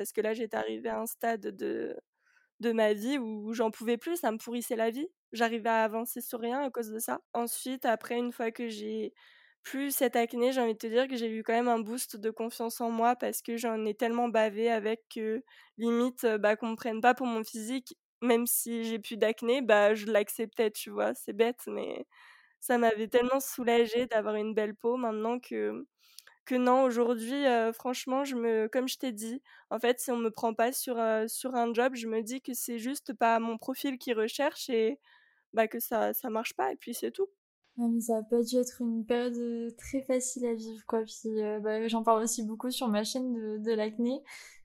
[0.00, 1.96] parce que là j'étais arrivée à un stade de,
[2.60, 5.08] de ma vie où j'en pouvais plus, ça me pourrissait la vie.
[5.32, 7.20] J'arrivais à avancer sur rien à cause de ça.
[7.32, 9.14] Ensuite, après, une fois que j'ai
[9.62, 12.16] plus cette acné, j'ai envie de te dire que j'ai eu quand même un boost
[12.16, 15.42] de confiance en moi parce que j'en ai tellement bavé avec que
[15.78, 19.94] limite, bah, qu'on me prenne pas pour mon physique, même si j'ai plus d'acné, bah,
[19.94, 21.14] je l'acceptais, tu vois.
[21.14, 22.06] C'est bête, mais
[22.60, 25.86] ça m'avait tellement soulagée d'avoir une belle peau maintenant que
[26.50, 30.30] que non, aujourd'hui, franchement, je me, comme je t'ai dit, en fait, si on me
[30.30, 30.96] prend pas sur,
[31.28, 34.98] sur un job, je me dis que c'est juste pas mon profil qui recherche et
[35.52, 37.28] bah, que ça, ça marche pas, et puis c'est tout.
[38.00, 41.02] ça a pas dû être une période très facile à vivre, quoi.
[41.04, 41.30] Puis
[41.62, 44.20] bah, j'en parle aussi beaucoup sur ma chaîne de, de l'acné.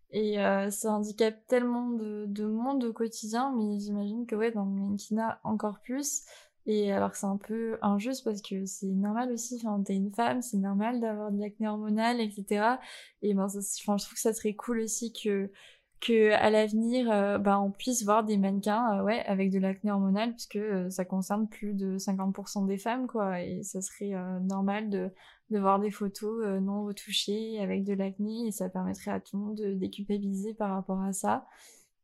[0.09, 0.37] Et
[0.71, 5.39] ça handicape tellement de, de, monde au quotidien, mais j'imagine que ouais, dans le mannequinat
[5.43, 6.23] encore plus.
[6.67, 10.41] Et alors c'est un peu injuste parce que c'est normal aussi, enfin, t'es une femme,
[10.41, 12.79] c'est normal d'avoir de l'acné hormonal, etc.
[13.21, 15.51] Et ben, je trouve que ça serait cool aussi que,
[16.01, 19.91] que à l'avenir, euh, ben, on puisse voir des mannequins, euh, ouais, avec de l'acné
[19.91, 23.41] hormonal, puisque euh, ça concerne plus de 50% des femmes, quoi.
[23.41, 25.11] Et ça serait normal de,
[25.51, 29.43] de voir des photos non retouchées avec de l'acné, et ça permettrait à tout le
[29.43, 31.45] monde de déculpabiliser par rapport à ça.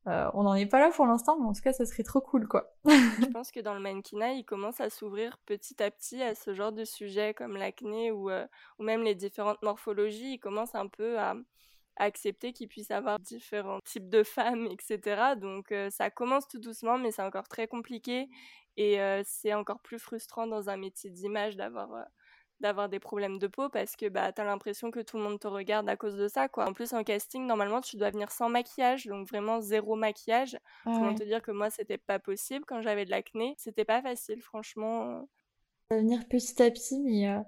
[0.07, 2.21] Euh, on n'en est pas là pour l'instant, mais en tout cas, ça serait trop
[2.21, 2.73] cool, quoi.
[2.85, 6.53] je pense que dans le mannequinat, il commence à s'ouvrir petit à petit à ce
[6.53, 8.47] genre de sujets comme l'acné ou, euh,
[8.79, 10.33] ou même les différentes morphologies.
[10.33, 11.35] Il commence un peu à,
[11.97, 15.35] accepter qu'il puisse avoir différents types de femmes, etc.
[15.39, 18.29] Donc euh, ça commence tout doucement, mais c'est encore très compliqué
[18.77, 22.05] et c'est encore plus frustrant dans un métier d'image d'avoir
[22.61, 25.39] d'avoir des problèmes de peau parce que bah, tu as l'impression que tout le monde
[25.39, 26.47] te regarde à cause de ça.
[26.47, 26.69] Quoi.
[26.69, 30.57] En plus, en casting, normalement, tu dois venir sans maquillage, donc vraiment zéro maquillage.
[30.83, 33.55] Comment te dire que moi, c'était pas possible quand j'avais de l'acné?
[33.57, 35.27] C'était pas facile, franchement.
[35.89, 37.39] Ça va venir petit à petit, mais, euh,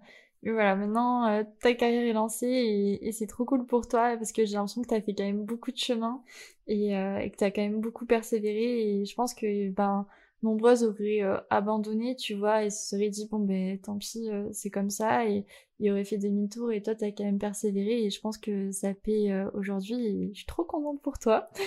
[0.44, 4.46] voilà, maintenant, euh, ta carrière est lancée et, c'est trop cool pour toi parce que
[4.46, 6.22] j'ai l'impression que tu as fait quand même beaucoup de chemin
[6.68, 10.06] et, euh, et que tu as quand même beaucoup persévéré et je pense que ben
[10.44, 14.48] nombreuses auraient euh, abandonné, tu vois, et se seraient dit, bon, ben, tant pis, euh,
[14.52, 15.46] c'est comme ça, et
[15.80, 18.94] il aurait fait demi-tour, et toi, t'as quand même persévéré, et je pense que ça
[18.94, 21.50] paie euh, aujourd'hui, et je suis trop contente pour toi.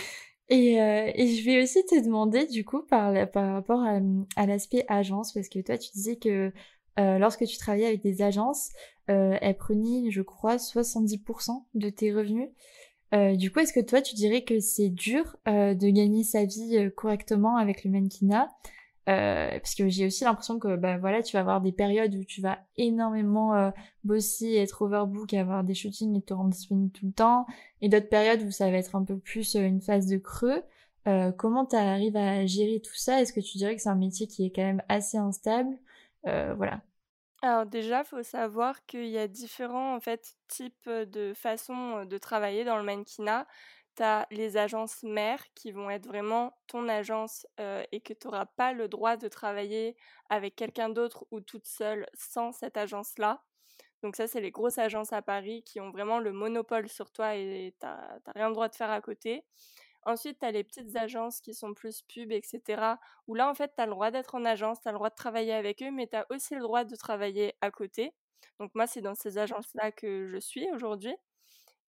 [0.49, 3.99] Et, et je vais aussi te demander, du coup, par, par rapport à,
[4.37, 6.53] à l'aspect agence, parce que toi, tu disais que
[6.97, 8.69] lorsque tu travaillais avec des agences,
[9.09, 12.49] elles prenaient, je crois, 70% de tes revenus.
[13.17, 16.45] Euh, du coup, est-ce que toi, tu dirais que c'est dur euh, de gagner sa
[16.45, 18.49] vie euh, correctement avec le mannequinat?
[19.07, 22.41] Parce que j'ai aussi l'impression que bah, voilà, tu vas avoir des périodes où tu
[22.41, 27.47] vas énormément bosser, être overbook, avoir des shootings et te rendre disponible tout le temps,
[27.83, 30.61] et d'autres périodes où ça va être un peu plus une phase de creux.
[31.37, 33.23] comment tu arrives à gérer tout ça?
[33.23, 35.79] Est-ce que tu dirais que c'est un métier qui est quand même assez instable?
[36.25, 36.81] Voilà.
[37.43, 42.65] Alors déjà, faut savoir qu'il y a différents en fait types de façons de travailler
[42.65, 43.47] dans le mannequinat.
[43.97, 48.47] Tu as les agences mères qui vont être vraiment ton agence et que tu n'auras
[48.47, 49.97] pas le droit de travailler
[50.31, 53.43] avec quelqu'un d'autre ou toute seule sans cette agence-là.
[54.03, 57.37] Donc ça, c'est les grosses agences à Paris qui ont vraiment le monopole sur toi
[57.37, 59.45] et tu n'as rien le droit de faire à côté.
[60.07, 62.95] Ensuite, tu as les petites agences qui sont plus pub, etc.
[63.27, 65.11] Où là, en fait, tu as le droit d'être en agence, tu as le droit
[65.11, 68.15] de travailler avec eux, mais tu as aussi le droit de travailler à côté.
[68.61, 71.15] Donc moi, c'est dans ces agences-là que je suis aujourd'hui.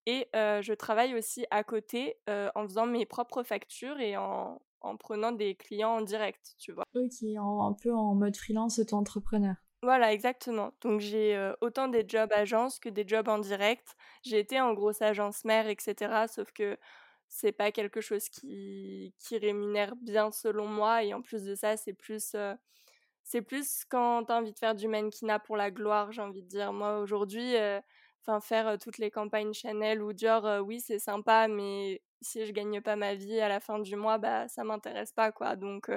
[0.05, 4.59] Et je travaille aussi à côté en faisant mes propres factures et en,
[4.99, 6.83] prenant des clients en direct, tu vois.
[6.95, 9.55] Ok, un peu en mode freelance auto-entrepreneur.
[9.81, 10.71] Voilà, exactement.
[10.81, 13.95] Donc j'ai autant des jobs agences que des jobs en direct.
[14.23, 16.25] J'ai été en grosse agence mère, etc.
[16.27, 16.77] Sauf que
[17.29, 21.77] c'est pas quelque chose qui, qui rémunère bien selon moi et en plus de ça
[21.77, 22.35] c'est plus
[23.23, 26.47] c'est plus quand t'as envie de faire du mannequinat pour la gloire j'ai envie de
[26.47, 26.73] dire.
[26.73, 27.55] Moi aujourd'hui
[28.41, 32.95] faire toutes les campagnes Chanel ou Dior oui c'est sympa mais si je gagne pas
[32.95, 35.55] ma vie à la fin du mois, bah ça m'intéresse pas quoi.
[35.55, 35.89] Donc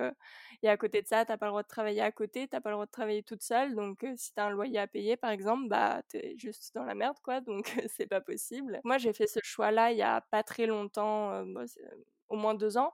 [0.62, 2.70] et à côté de ça, t'as pas le droit de travailler à côté, t'as pas
[2.70, 3.74] le droit de travailler toute seule.
[3.74, 7.16] Donc si t'as un loyer à payer par exemple, bah t'es juste dans la merde
[7.22, 7.40] quoi.
[7.40, 8.80] Donc c'est pas possible.
[8.84, 11.44] Moi j'ai fait ce choix-là il y a pas très longtemps,
[12.28, 12.92] au moins deux ans.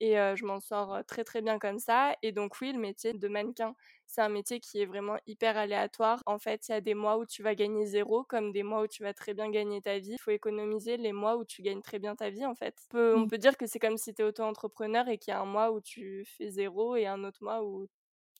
[0.00, 2.14] Et je m'en sors très très bien comme ça.
[2.22, 3.74] Et donc oui, le métier de mannequin,
[4.06, 6.22] c'est un métier qui est vraiment hyper aléatoire.
[6.26, 8.82] En fait, il y a des mois où tu vas gagner zéro, comme des mois
[8.82, 10.12] où tu vas très bien gagner ta vie.
[10.12, 12.76] Il faut économiser les mois où tu gagnes très bien ta vie, en fait.
[12.92, 15.46] On peut, dire que c'est comme si tu es auto-entrepreneur et qu'il y a un
[15.46, 17.88] mois où tu fais zéro et un autre mois où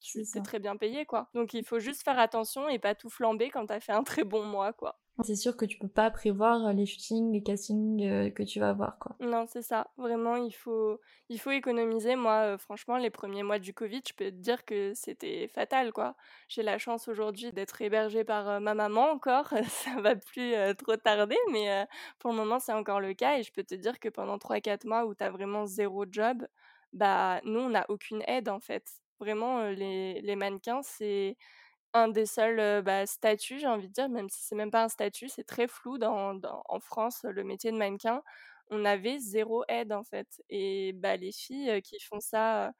[0.00, 1.28] tu es très bien payé, quoi.
[1.34, 4.04] Donc il faut juste faire attention et pas tout flamber quand tu as fait un
[4.04, 4.98] très bon mois, quoi.
[5.22, 8.70] C'est sûr que tu peux pas prévoir les shootings, les castings euh, que tu vas
[8.70, 9.14] avoir, quoi.
[9.20, 9.87] Non, c'est ça.
[9.96, 12.16] Vraiment, il faut, il faut économiser.
[12.16, 15.92] Moi, euh, franchement, les premiers mois du Covid, je peux te dire que c'était fatal,
[15.92, 16.16] quoi.
[16.48, 19.48] J'ai la chance aujourd'hui d'être hébergée par euh, ma maman encore.
[19.68, 21.87] ça va plus trop tarder, mais
[22.18, 23.38] pour le moment, c'est encore le cas.
[23.38, 26.44] Et je peux te dire que pendant 3-4 mois où tu as vraiment zéro job,
[26.92, 28.85] bah, nous, on n'a aucune aide, en fait.
[29.20, 31.37] Vraiment, les mannequins, c'est
[31.94, 34.88] un des seuls bah, statuts, j'ai envie de dire, même si c'est même pas un
[34.88, 38.22] statut, c'est très flou dans, en France, le métier de mannequin.
[38.70, 40.42] On avait zéro aide en fait.
[40.50, 42.72] Et bah, les filles qui font ça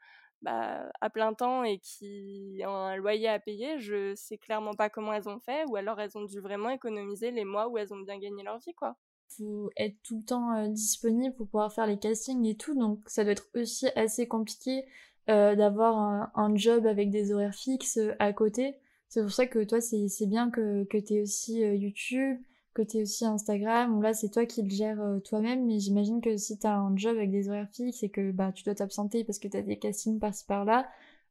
[0.43, 4.91] bah, à plein temps et qui ont un loyer à payer, je sais clairement pas
[4.91, 7.95] comment elles ont fait, ou alors elles ont dû vraiment économiser les mois où elles
[7.95, 8.97] ont bien gagné leur vie, quoi.
[9.29, 13.23] Faut être tout le temps disponible pour pouvoir faire les castings et tout, donc ça
[13.23, 14.85] doit être aussi assez compliqué
[15.27, 18.77] d'avoir un, un, job avec des horaires fixes à côté.
[19.15, 22.37] C'est pour ça que toi, c'est bien que, que tu aussi euh, YouTube,
[22.75, 24.03] que tu aussi Instagram.
[24.03, 26.97] Là, c'est toi qui le gères euh, toi-même, mais j'imagine que si tu as un
[26.97, 29.63] job avec des horaires fixes et que bah, tu dois t'absenter parce que tu as
[29.63, 30.89] des castings par-ci par-là,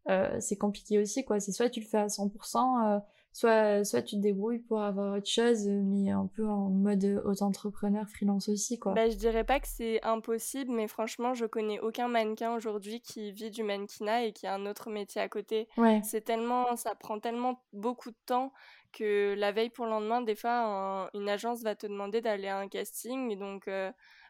[0.07, 1.25] euh, c'est compliqué aussi.
[1.25, 1.41] quoi.
[1.41, 3.01] C'est soit tu le fais à 100%,
[3.33, 8.07] soit, soit tu te débrouilles pour avoir autre chose, mais un peu en mode auto-entrepreneur,
[8.07, 8.93] freelance aussi, quoi.
[8.93, 13.31] Bah, je dirais pas que c'est impossible, mais franchement, je connais aucun mannequin aujourd'hui qui
[13.31, 15.67] vit du mannequinat et qui a un autre métier à côté.
[15.77, 15.99] Ouais.
[16.03, 18.53] C'est tellement, ça prend tellement beaucoup de temps
[18.91, 22.59] que la veille pour le lendemain, des fois, une agence va te demander d'aller à
[22.59, 23.67] un casting, donc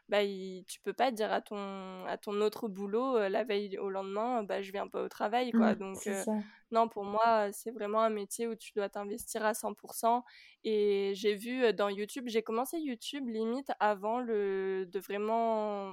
[0.08, 3.88] bah, tu peux pas dire à ton, à ton autre boulot euh, la veille au
[3.90, 5.50] lendemain, bah, je viens pas au travail.
[5.52, 5.74] Quoi.
[5.74, 6.24] Mmh, Donc, euh,
[6.70, 10.22] non, pour moi, c'est vraiment un métier où tu dois t'investir à 100%.
[10.64, 15.92] Et j'ai vu euh, dans YouTube, j'ai commencé YouTube limite avant le, de vraiment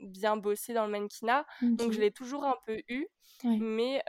[0.00, 1.46] bien bosser dans le mannequinat.
[1.78, 3.06] Donc, je l'ai toujours un peu eu.
[3.58, 4.02] Mais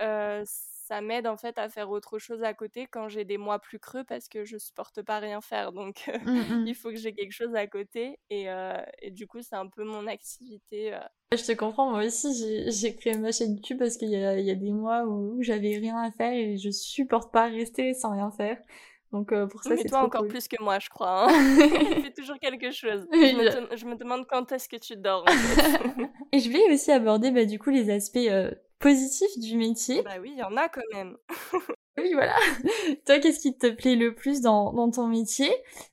[0.88, 3.78] ça m'aide en fait à faire autre chose à côté quand j'ai des mois plus
[3.78, 5.74] creux parce que je supporte pas rien faire.
[5.74, 6.68] Donc mmh, mmh.
[6.68, 9.68] il faut que j'ai quelque chose à côté et, euh, et du coup c'est un
[9.68, 10.94] peu mon activité.
[10.94, 11.00] Euh.
[11.36, 14.56] Je te comprends, moi aussi j'ai créé ma chaîne YouTube parce qu'il y, y a,
[14.56, 18.58] des mois où, j'avais rien à faire et je supporte pas rester sans rien faire.
[19.12, 21.30] Donc euh, pour ça, c'est toi encore plus que moi, je crois.
[21.30, 21.58] Hein.
[21.96, 23.08] tu fais toujours quelque chose.
[23.12, 25.24] Je me, demande quand est-ce que tu dors.
[25.24, 26.10] En fait.
[26.34, 28.20] et je vais aussi aborder bah, du coup les aspects
[28.80, 30.02] positif du métier.
[30.04, 31.18] Bah oui, il y en a quand même.
[31.98, 32.36] oui, voilà.
[33.06, 35.50] Toi, qu'est-ce qui te plaît le plus dans, dans ton métier?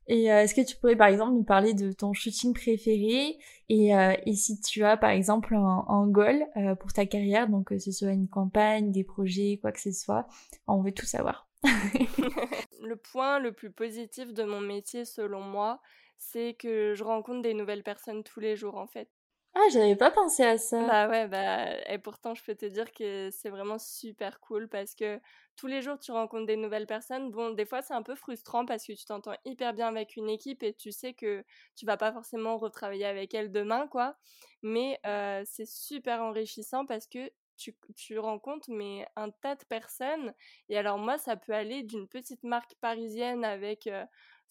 [0.06, 3.38] Et euh, est-ce que tu pourrais, par exemple, nous parler de ton shooting préféré?
[3.68, 7.48] Et, euh, et si tu as, par exemple, un, un goal euh, pour ta carrière,
[7.48, 10.26] donc que ce soit une campagne, des projets, quoi que ce soit,
[10.66, 11.48] on veut tout savoir.
[12.82, 15.80] le point le plus positif de mon métier, selon moi,
[16.18, 19.08] c'est que je rencontre des nouvelles personnes tous les jours, en fait.
[19.56, 20.84] Ah, j'avais pas pensé à ça.
[20.84, 24.96] Bah ouais, bah, et pourtant, je peux te dire que c'est vraiment super cool parce
[24.96, 25.20] que
[25.56, 27.30] tous les jours, tu rencontres des nouvelles personnes.
[27.30, 30.28] Bon, des fois, c'est un peu frustrant parce que tu t'entends hyper bien avec une
[30.28, 31.44] équipe et tu sais que
[31.76, 34.16] tu vas pas forcément retravailler avec elle demain, quoi.
[34.62, 34.98] Mais
[35.44, 40.34] c'est super enrichissant parce que tu, tu, rencontres mais un tas de personnes.
[40.68, 43.88] Et alors moi, ça peut aller d'une petite marque parisienne avec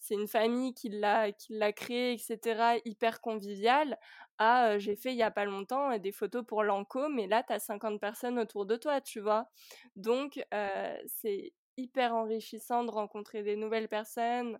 [0.04, 3.98] c'est une famille qui l'a qui l'a créé, etc., hyper conviviale,
[4.38, 7.54] à j'ai fait il y a pas longtemps des photos pour Lancôme, mais là, tu
[7.54, 9.48] as 50 personnes autour de toi, tu vois.
[9.96, 10.44] Donc,
[11.06, 14.58] c'est hyper enrichissant de rencontrer des nouvelles personnes,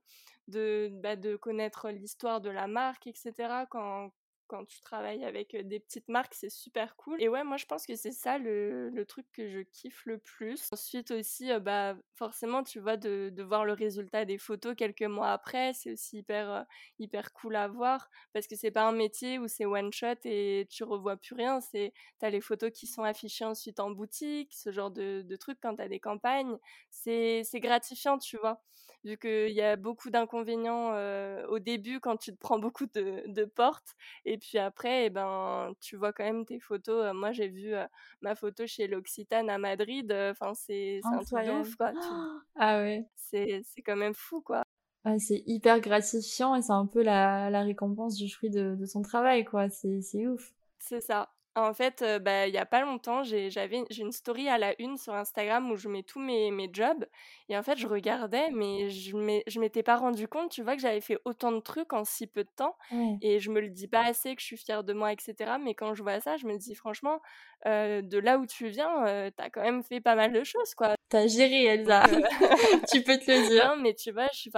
[0.49, 3.67] de, bah, de connaître l'histoire de la marque, etc.
[3.71, 4.13] Quand,
[4.55, 7.21] quand tu travailles avec des petites marques, c'est super cool.
[7.21, 10.69] Et ouais, moi je pense que c'est ça le, truc que je kiffe le plus.
[10.73, 15.33] Ensuite aussi, bah forcément, tu vois, de, de, voir le résultat des photos quelques mois
[15.33, 16.67] après, c'est aussi hyper,
[17.01, 20.69] hyper cool à voir parce que c'est pas un métier où c'est one shot et
[20.71, 21.61] tu revois plus rien.
[21.61, 25.59] C'est t'as les photos qui sont affichées ensuite en boutique, ce genre de, de trucs
[25.61, 26.57] quand t'as des campagnes.
[26.91, 28.63] C'est gratifiant, tu vois,
[29.05, 30.95] vu qu'il y a beaucoup d'inconvénients
[31.49, 35.73] au début quand tu te prends beaucoup de, de portes et puis après, eh ben,
[35.81, 37.13] tu vois quand même tes photos.
[37.15, 37.75] moi, j'ai vu
[38.21, 40.11] ma photo chez l'Occitane à Madrid.
[40.31, 41.93] Enfin, c'est un truc de ouf, quoi.
[42.57, 43.05] Ah ouais.
[43.17, 44.63] C'est quand même fou, quoi.
[45.19, 49.03] c'est hyper gratifiant et c'est un peu la, la récompense du fruit de, de son
[49.03, 49.69] travail, quoi.
[49.69, 50.53] C'est ouf.
[50.79, 51.34] C'est ça.
[51.57, 53.49] En fait, bah, il y a pas longtemps, j'ai
[54.01, 57.07] une story à la une sur Instagram où je mets tous mes mes jobs
[57.49, 60.75] et en fait, je regardais, mais je m'é je m'étais pas rendu compte, tu vois,
[60.75, 63.21] que j'avais fait autant de trucs en si peu de temps Ouais.
[63.21, 65.59] et je me le dis pas assez que je suis fière de moi et cetera,
[65.59, 67.21] mais quand je vois ça, je me dis: «Franchement,
[67.67, 70.75] heu, de là où tu viens, heu, tu quand même fait pas mal de choses,
[70.75, 70.95] quoi».
[71.11, 72.23] Tu géré Elsa, heu,
[72.87, 73.69] tu peux te le dire.
[73.69, 74.49] non, mais tu vois, je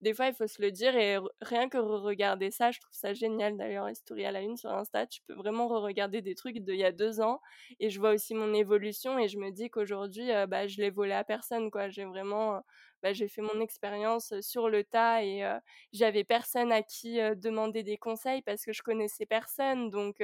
[0.00, 3.14] des fois, il faut se le dire et rien que re-regarder ça, je trouve ça
[3.14, 6.58] génial d'ailleurs, les stories à la une sur Insta, tu peux vraiment re-regarder des trucs
[6.58, 7.40] d'il y a 2 ans
[7.80, 10.90] et je vois aussi mon évolution et je me dis qu'aujourd'hui, heu, bah, je l'ai
[10.90, 11.88] volé à personne, quoi.
[11.88, 12.62] J'ai vraiment,
[13.04, 15.46] bah, j'ai fait mon expérience sur le tas et
[15.92, 19.90] j'avais personne à qui demander des conseils parce que je connaissais personne.
[19.90, 20.22] Donc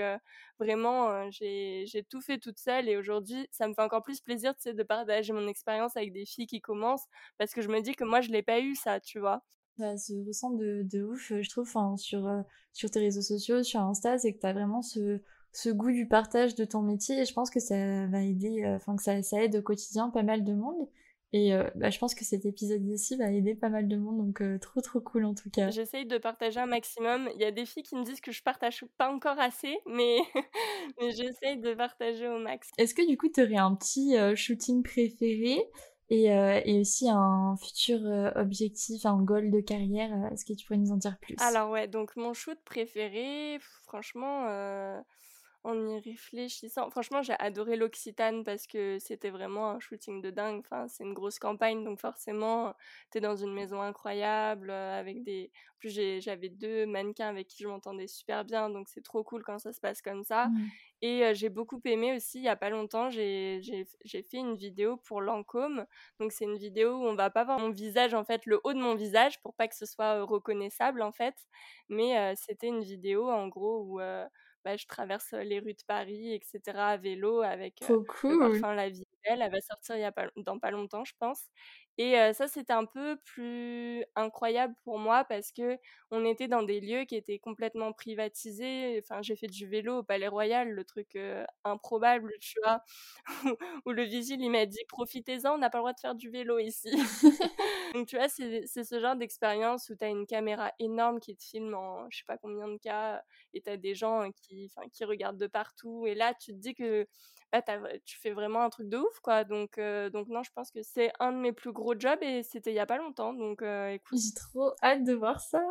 [0.59, 4.83] vraiment, j'ai tout fait toute seule et aujourd'hui, ça me fait encore plus plaisir de
[4.83, 7.05] partager mon expérience avec des filles qui commencent
[7.37, 9.43] parce que je me dis que moi, je l'ai pas eu ça, tu vois?
[9.77, 14.41] Ça se ressent de, ouf, je trouve, sur, tes réseaux sociaux, sur Insta, c'est que
[14.41, 15.21] tu as vraiment ce,
[15.69, 19.43] goût du partage de ton métier et je pense que ça va aider, que ça
[19.43, 20.89] aide au quotidien pas mal de monde.
[21.33, 24.19] Et euh, bah, je pense que cet épisode ici va aider pas mal de monde,
[24.19, 25.71] donc euh, trop trop cool en tout cas.
[25.71, 27.29] J'essaye de partager un maximum.
[27.37, 30.19] Il y a des filles qui me disent que je partage pas encore assez, mais,
[31.01, 32.71] mais j'essaye de partager au max.
[32.79, 35.63] Est-ce que du coup tu aurais un petit euh, shooting préféré
[36.13, 38.01] et, et, aussi un futur
[38.35, 41.37] objectif, un goal de carrière Est-ce que tu pourrais nous en dire plus?
[41.39, 44.49] Alors ouais, donc mon shoot préféré, franchement
[45.63, 50.61] en y réfléchissant, franchement, j'ai adoré l'Occitane parce que c'était vraiment un shooting de dingue.
[50.61, 52.75] Enfin, c'est une grosse campagne, donc forcément,
[53.11, 55.51] t'es dans une maison incroyable euh, avec des.
[55.77, 59.43] En plus, j'avais deux mannequins avec qui je m'entendais super bien, donc c'est trop cool
[59.43, 60.47] quand ça se passe comme ça.
[60.49, 60.69] Mmh.
[61.03, 63.61] Et euh, j'ai beaucoup aimé aussi, il y a pas longtemps, j'ai
[64.05, 65.87] fait une vidéo pour Lancôme.
[66.19, 68.73] Donc c'est une vidéo où on va pas voir mon visage, en fait, le haut
[68.73, 71.35] de mon visage pour pas que ce soit euh, reconnaissable, en fait.
[71.91, 74.01] Mais c'était une vidéo, en gros, où
[74.65, 76.89] bah, je traverse les rues de Paris, etc.
[76.91, 78.31] à vélo avec Trop cool.
[78.31, 79.43] le parfum La Vie Belle.
[79.43, 81.45] Elle va sortir il y a pas, dans pas longtemps, je pense.
[82.03, 85.77] Et ça, c'était un peu plus incroyable pour moi parce que
[86.11, 88.99] on était dans des lieux qui étaient complètement privatisés.
[89.05, 91.19] Enfin, j'ai fait du vélo au Palais Royal, le truc
[91.63, 92.83] improbable, tu vois,
[93.85, 96.31] où le vigile, il m'a dit profitez-en, on n'a pas le droit de faire du
[96.31, 96.89] vélo ici.
[97.95, 101.45] Donc, tu vois, c'est ce genre d'expérience où tu as une caméra énorme qui te
[101.45, 105.05] filme en je sais pas combien de cas et tu as des gens qui, qui
[105.05, 106.07] regardent de partout.
[106.07, 107.07] Et là, tu te dis que
[107.53, 107.63] bah,
[108.05, 109.45] tu fais vraiment un truc de ouf, quoi.
[109.45, 109.79] Donc,
[110.13, 112.77] donc non, je pense que c'est un de mes plus gros jobs et c'était il
[112.77, 113.33] y a pas longtemps.
[113.33, 114.19] Donc, écoute.
[114.19, 115.63] J'ai trop hâte de voir ça.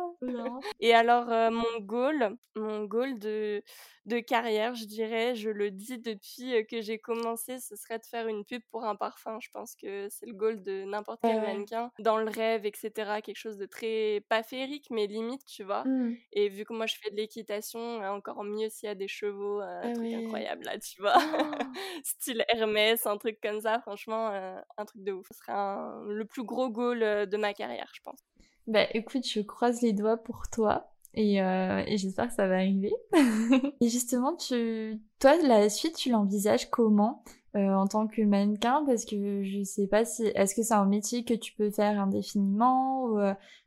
[0.80, 3.62] et alors, mon goal, mon goal de,
[4.10, 8.26] de carrière, je dirais, je le dis depuis que j'ai commencé, ce serait de faire
[8.26, 9.38] une pub pour un parfum.
[9.40, 11.92] Je pense que c'est le goal de n'importe quel mannequin.
[12.00, 12.90] Dans le rêve, etc.
[13.22, 15.84] Quelque chose de très, pas féerique, mais limite, tu vois.
[15.84, 16.16] Mmh.
[16.32, 19.60] Et vu que moi, je fais de l'équitation, encore mieux s'il y a des chevaux,
[19.60, 21.16] un ah truc incroyable là, tu vois.
[21.16, 21.64] Oh!
[22.04, 25.26] style Hermès, un truc comme ça, franchement, euh, un truc de ouf.
[25.30, 28.18] Ce sera le plus gros goal de ma carrière, je pense.
[28.66, 30.90] Bah écoute, je croise les doigts pour toi.
[31.14, 32.92] Et, euh, et j'espère que ça va arriver.
[33.80, 37.22] et justement, tu, toi, la suite, tu l'envisages comment
[37.54, 38.84] en tant que mannequin?
[38.86, 42.00] Parce que je sais pas si, est-ce que c'est un métier que tu peux faire
[42.00, 43.18] indéfiniment ou,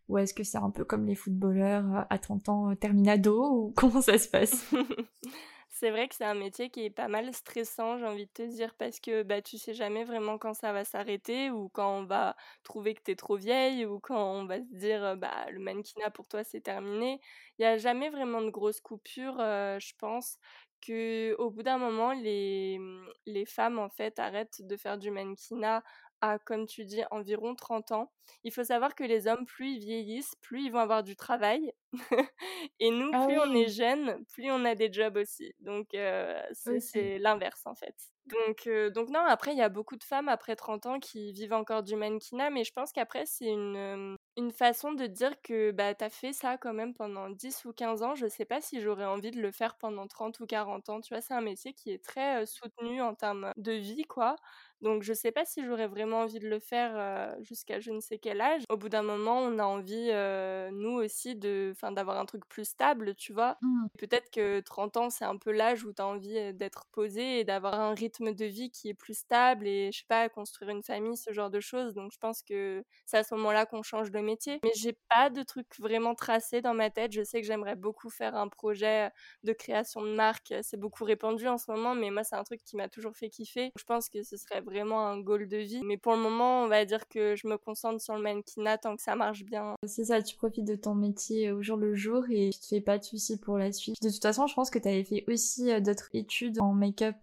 [0.07, 4.01] ou est-ce que c'est un peu comme les footballeurs à 30 ans terminado ou comment
[4.01, 4.71] ça se passe?
[5.83, 8.41] c'est vrai que c'est un métier qui est pas mal stressant, j'ai envie de te
[8.43, 12.05] dire, parce que bah, tu sais jamais vraiment quand ça va s'arrêter ou quand on
[12.05, 15.59] va trouver que tu es trop vieille ou quand on va se dire bah, le
[15.59, 17.19] mannequinat pour toi c'est terminé.
[17.59, 20.37] Il n'y a jamais vraiment de grosses coupures, je pense
[20.81, 25.11] que au bout d'un moment, les, mmh, les femmes en fait arrêtent de faire du
[25.11, 25.83] mannequinat
[26.23, 28.11] à, comme tu dis, environ 30 ans.
[28.45, 31.73] Il faut savoir que les hommes, plus ils vieillissent, plus ils vont avoir du travail.
[32.79, 35.53] et nous, ah plus on est jeunes, plus on a des jobs aussi.
[35.59, 35.89] Donc,
[36.53, 38.12] c'est l'inverse, en fait.
[38.25, 41.51] Donc, donc non, après, il y a beaucoup de femmes après 30 ans qui vivent
[41.51, 45.93] encore du mannequinat, mais je pense qu'après, c'est une, une façon de dire que bah,
[45.93, 48.15] tu as fait ça quand même pendant 10 ou 15 ans.
[48.15, 51.01] Je sais pas si j'aurais envie de le faire pendant 30 ou 40 ans.
[51.01, 54.37] Tu vois, c'est un métier qui est très soutenu en termes de vie, quoi.
[54.81, 58.19] Donc je sais pas si j'aurais vraiment envie de le faire jusqu'à je ne sais
[58.19, 58.63] quel âge.
[58.69, 60.11] Au bout d'un moment, on a envie,
[60.71, 63.57] nous aussi, de, d'avoir un truc plus stable, tu vois?
[63.61, 63.87] Mmh.
[63.97, 67.43] Peut-être que 30 ans, c'est un peu l'âge où tu as envie d'être posé et
[67.43, 70.71] d'avoir un rythme rythme de vie qui est plus stable et je sais pas construire
[70.71, 71.93] une famille ce genre de choses.
[71.93, 74.59] Donc je pense que c'est à ce moment-là qu'on change de métier.
[74.63, 77.11] Mais j'ai pas de truc vraiment tracé dans ma tête.
[77.11, 79.09] Je sais que j'aimerais beaucoup faire un projet
[79.43, 80.53] de création de marque.
[80.61, 83.29] C'est beaucoup répandu en ce moment mais moi c'est un truc qui m'a toujours fait
[83.29, 83.71] kiffer.
[83.77, 85.81] Je pense que ce serait vraiment un goal de vie.
[85.83, 88.95] Mais pour le moment on va dire que je me concentre sur le mannequinat tant
[88.95, 89.75] que ça marche bien.
[89.85, 92.81] C'est ça tu profites de ton métier au jour le jour et tu te fais
[92.81, 93.95] pas de soucis pour la suite.
[94.01, 97.15] De toute façon je pense que tu avais fait aussi d'autres études en make-up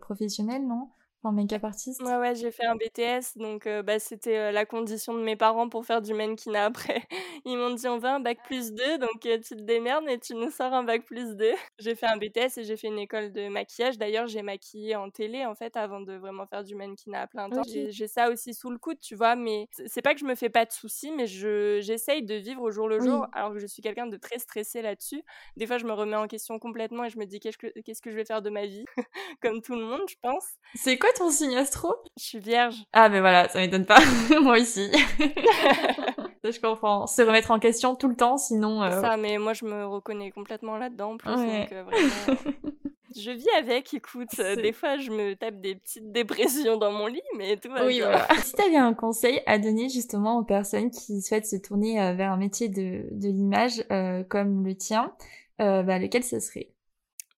[0.00, 0.35] professionnel,
[0.66, 0.95] non?
[1.22, 2.00] En make-up artiste?
[2.02, 5.84] Ouais, ouais, j'ai fait un BTS, donc bah, c'était la condition de mes parents pour
[5.84, 7.02] faire du mannequinat après.
[7.44, 10.34] Ils m'ont dit on veut un bac plus 2, donc tu te démerdes et tu
[10.34, 11.52] nous sors un bac plus 2.
[11.78, 13.98] J'ai fait un BTS et j'ai fait une école de maquillage.
[13.98, 17.48] D'ailleurs, j'ai maquillé en télé en fait avant de vraiment faire du mannequinat à plein
[17.50, 17.62] temps.
[17.66, 20.48] J'ai ça aussi sous le coude, tu vois, mais c'est pas que je me fais
[20.48, 23.82] pas de soucis, mais j'essaye de vivre au jour le jour, alors que je suis
[23.82, 25.22] quelqu'un de très stressé là-dessus.
[25.56, 28.02] Des fois, je me remets en question complètement et je me dis qu'est-ce que, qu'est-ce
[28.02, 28.84] que je vais faire de ma vie,
[29.42, 30.46] comme tout le monde, je pense.
[30.74, 31.94] C'est quoi ton signe astro?
[32.18, 32.76] Je suis vierge.
[32.92, 34.00] Ah, mais voilà, ça m'étonne pas.
[34.42, 34.90] Moi aussi.
[36.44, 37.06] je comprends.
[37.06, 38.82] Se remettre en question tout le temps, sinon.
[38.82, 41.30] Euh, ça, mais moi, je me reconnais complètement là-dedans, en plus.
[41.30, 42.40] Donc, euh, vraiment.
[43.16, 44.28] je vis avec, écoute.
[44.38, 47.86] Euh, des fois, je me tape des petites dépressions dans mon lit, mais tout va
[47.86, 48.10] oui, bien.
[48.10, 48.28] Voilà.
[48.42, 52.32] si tu avais un conseil à donner justement aux personnes qui souhaitent se tourner vers
[52.32, 53.84] un métier de, de l'image
[54.28, 55.12] comme le tien,
[55.58, 56.70] bah, lequel ce serait?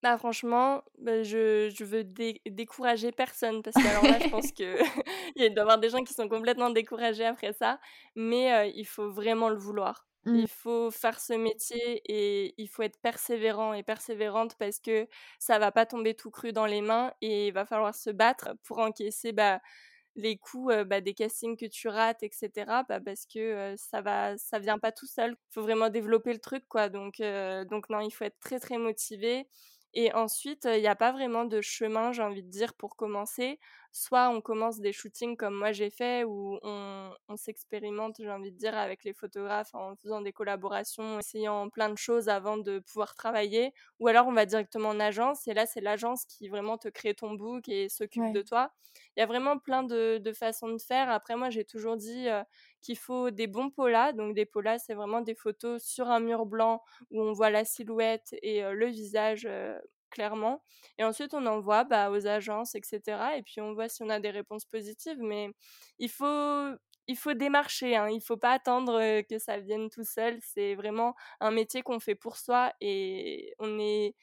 [0.01, 4.77] Bah franchement, bah, je, je veux décourager personne parce que alors là, je pense que
[5.35, 7.79] il doit y avoir des gens qui sont complètement découragés après ça,
[8.15, 10.07] mais il faut vraiment le vouloir.
[10.25, 10.35] Mmh.
[10.35, 15.07] Il faut faire ce métier et il faut être persévérant et persévérante parce que
[15.39, 18.49] ça va pas tomber tout cru dans les mains et il va falloir se battre
[18.63, 19.61] pour encaisser bah,
[20.15, 22.83] les coups bah, des castings que tu rates, etc.
[22.87, 25.31] Bah, parce que ça va, ça vient pas tout seul.
[25.31, 26.89] Il faut vraiment développer le truc, quoi.
[26.89, 27.21] Donc,
[27.69, 29.47] donc non, il faut être très très motivé.
[29.93, 33.59] Et ensuite, il n'y a pas vraiment de chemin, j'ai envie de dire, pour commencer.
[33.91, 38.51] Soit on commence des shootings comme moi j'ai fait, où on, on s'expérimente, j'ai envie
[38.51, 42.79] de dire, avec les photographes en faisant des collaborations, essayant plein de choses avant de
[42.79, 43.73] pouvoir travailler.
[43.99, 47.15] Ou alors on va directement en agence, et là c'est l'agence qui vraiment te crée
[47.15, 48.71] ton book et s'occupe de toi.
[49.15, 51.09] Il y a vraiment plein de, de, façons de faire.
[51.09, 52.27] Après, moi j'ai toujours dit
[52.81, 54.13] qu'il faut des bons polas.
[54.13, 56.81] Donc des polas, c'est vraiment des photos sur un mur blanc
[57.11, 59.47] où on voit la silhouette et le visage
[60.09, 60.63] clairement.
[60.97, 63.01] Et ensuite, on envoie bah, aux agences, etc.
[63.37, 65.19] Et puis, on voit si on a des réponses positives.
[65.21, 65.49] Mais
[65.99, 66.75] il faut,
[67.07, 67.95] il faut démarcher.
[67.95, 68.09] Hein.
[68.09, 70.39] Il ne faut pas attendre que ça vienne tout seul.
[70.41, 74.15] C'est vraiment un métier qu'on fait pour soi et on est,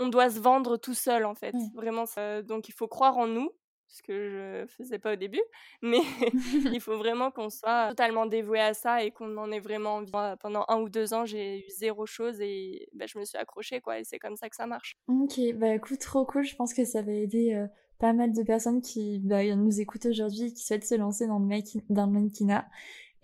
[0.00, 1.54] on doit se vendre tout seul en fait.
[1.74, 2.04] Vraiment.
[2.44, 3.50] Donc, il faut croire en nous
[3.88, 5.42] ce que je faisais pas au début,
[5.82, 6.00] mais
[6.72, 10.12] il faut vraiment qu'on soit totalement dévoué à ça et qu'on en ait vraiment envie.
[10.40, 13.80] Pendant un ou deux ans, j'ai eu zéro chose et bah, je me suis accrochée,
[13.80, 14.96] quoi, et c'est comme ça que ça marche.
[15.08, 17.66] Ok, bah écoute, trop cool, je pense que ça va aider euh,
[17.98, 21.38] pas mal de personnes qui bah, nous écoutent aujourd'hui et qui souhaitent se lancer dans
[21.38, 22.66] le, mannequinat.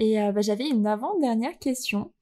[0.00, 2.12] Et euh, bah, j'avais une avant-dernière question.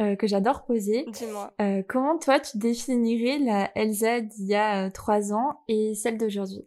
[0.00, 1.04] Euh, que j'adore poser.
[1.06, 1.52] Dis-moi.
[1.86, 6.66] comment toi tu définirais la Elsa d'il y a trois ans et celle d'aujourd'hui?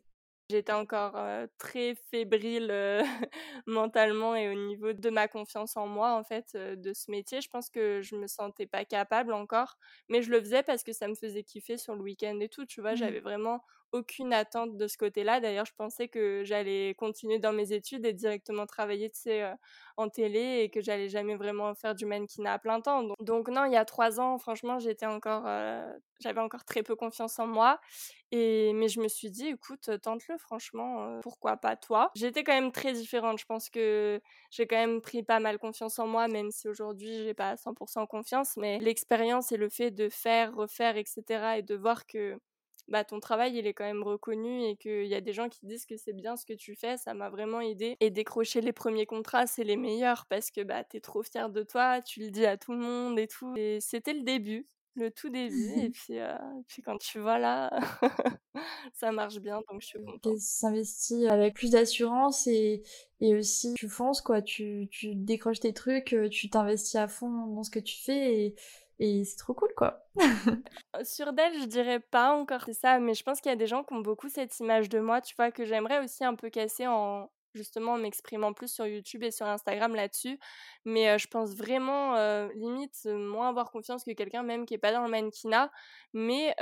[0.50, 1.18] J'étais encore
[1.58, 2.72] très fébrile
[3.68, 7.42] mentalement et au niveau de ma confiance en moi, en fait, de ce métier.
[7.42, 9.78] Je pense que je me sentais pas capable encore,
[10.08, 12.66] mais je le faisais parce que ça me faisait kiffer sur le week-end et tout,
[12.66, 12.96] tu vois?
[12.96, 12.96] Mmh.
[12.96, 15.40] J'avais vraiment aucune attente de ce côté-là.
[15.40, 19.44] D'ailleurs, je pensais que j'allais continuer dans mes études et directement travailler, tu sais,
[19.98, 23.04] en télé et que j'allais jamais vraiment faire du mannequinat à plein temps.
[23.20, 25.46] Donc, non, il y a trois ans, franchement, j'étais encore,
[26.20, 27.80] j'avais encore très peu confiance en moi.
[28.32, 32.12] Et mais je me suis dit, écoute, tente-le, franchement, pourquoi pas toi?
[32.16, 33.40] J'étais quand même très différente.
[33.40, 34.22] Je pense que
[34.52, 38.06] j'ai quand même pris pas mal confiance en moi, même si aujourd'hui j'ai pas 100%
[38.06, 38.58] confiance.
[38.58, 41.58] Mais l'expérience et le fait de faire, refaire, etc.
[41.58, 42.38] et de voir que
[42.88, 45.66] bah, ton travail, il est quand même reconnu et qu'il y a des gens qui
[45.66, 47.98] disent que c'est bien ce que tu fais, ça m'a vraiment aidé.
[48.00, 51.50] Et décrocher les premiers contrats, c'est les meilleurs parce que bah, tu es trop fier
[51.50, 53.54] de toi, tu le dis à tout le monde et tout.
[53.58, 55.72] Et c'était le début, le tout début.
[55.80, 56.34] et puis, euh,
[56.68, 57.70] puis quand tu vois là,
[58.94, 60.38] ça marche bien, donc je suis contente.
[60.38, 62.84] S'investit avec plus d'assurance et,
[63.20, 64.42] et aussi tu fonces, quoi.
[64.42, 68.34] Tu, tu décroches tes trucs, euh, tu t'investis à fond dans ce que tu fais
[68.34, 68.56] et
[69.00, 70.04] et c'est trop cool, quoi.
[71.04, 73.68] Sur d'elle, je dirais pas encore c'est ça, mais je pense qu'il y a des
[73.68, 76.50] gens qui ont beaucoup cette image de moi, tu vois, que j'aimerais aussi un peu
[76.50, 80.40] casser en justement en m'exprimant plus sur YouTube et sur Instagram là-dessus.
[80.86, 82.16] Mais je pense vraiment,
[82.56, 85.72] limite, moins avoir confiance que quelqu'un même qui est pas dans le mannequinat.
[86.14, 86.56] Mais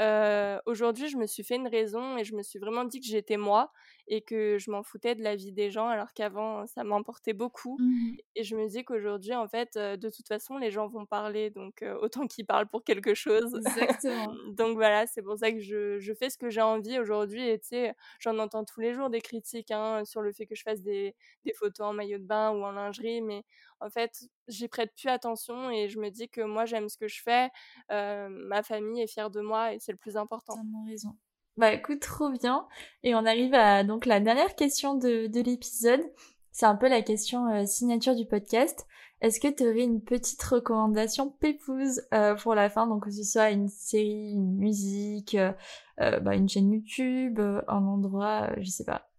[0.65, 3.37] aujourd'hui, je me suis fait une raison et je me suis vraiment dit que j'étais
[3.37, 3.71] moi
[4.07, 7.77] et que je m'en foutais de la vie des gens alors qu'avant ça m'emportait beaucoup.
[7.79, 11.49] Mmh et je me dis qu'aujourd'hui, en fait, de toute façon, les gens vont parler,
[11.49, 13.55] donc autant qu'ils parlent pour quelque chose.
[13.55, 14.35] Exactement.
[14.57, 17.59] donc voilà, c'est pour ça que je, je fais ce que j'ai envie aujourd'hui et
[17.59, 20.63] tu sais, j'en entends tous les jours des critiques hein, sur le fait que je
[20.63, 23.43] fasse des, des photos en maillot de bain ou en lingerie, mais
[23.79, 24.11] en fait,
[24.47, 27.49] j'y prête plus attention et je me dis que moi, j'aime ce que je fais,
[27.89, 30.55] ma famille est fière de moi et c'est le plus important.
[30.55, 31.15] T'as raison.
[31.57, 32.67] Bah écoute, trop bien.
[33.03, 36.01] Et on arrive à donc la dernière question de, de l'épisode.
[36.51, 38.85] C'est un peu la question euh, signature du podcast.
[39.21, 43.23] Est-ce que tu aurais une petite recommandation pépouse euh, pour la fin, donc que ce
[43.23, 49.09] soit une série, une musique, euh, bah, une chaîne YouTube, un endroit, je sais pas.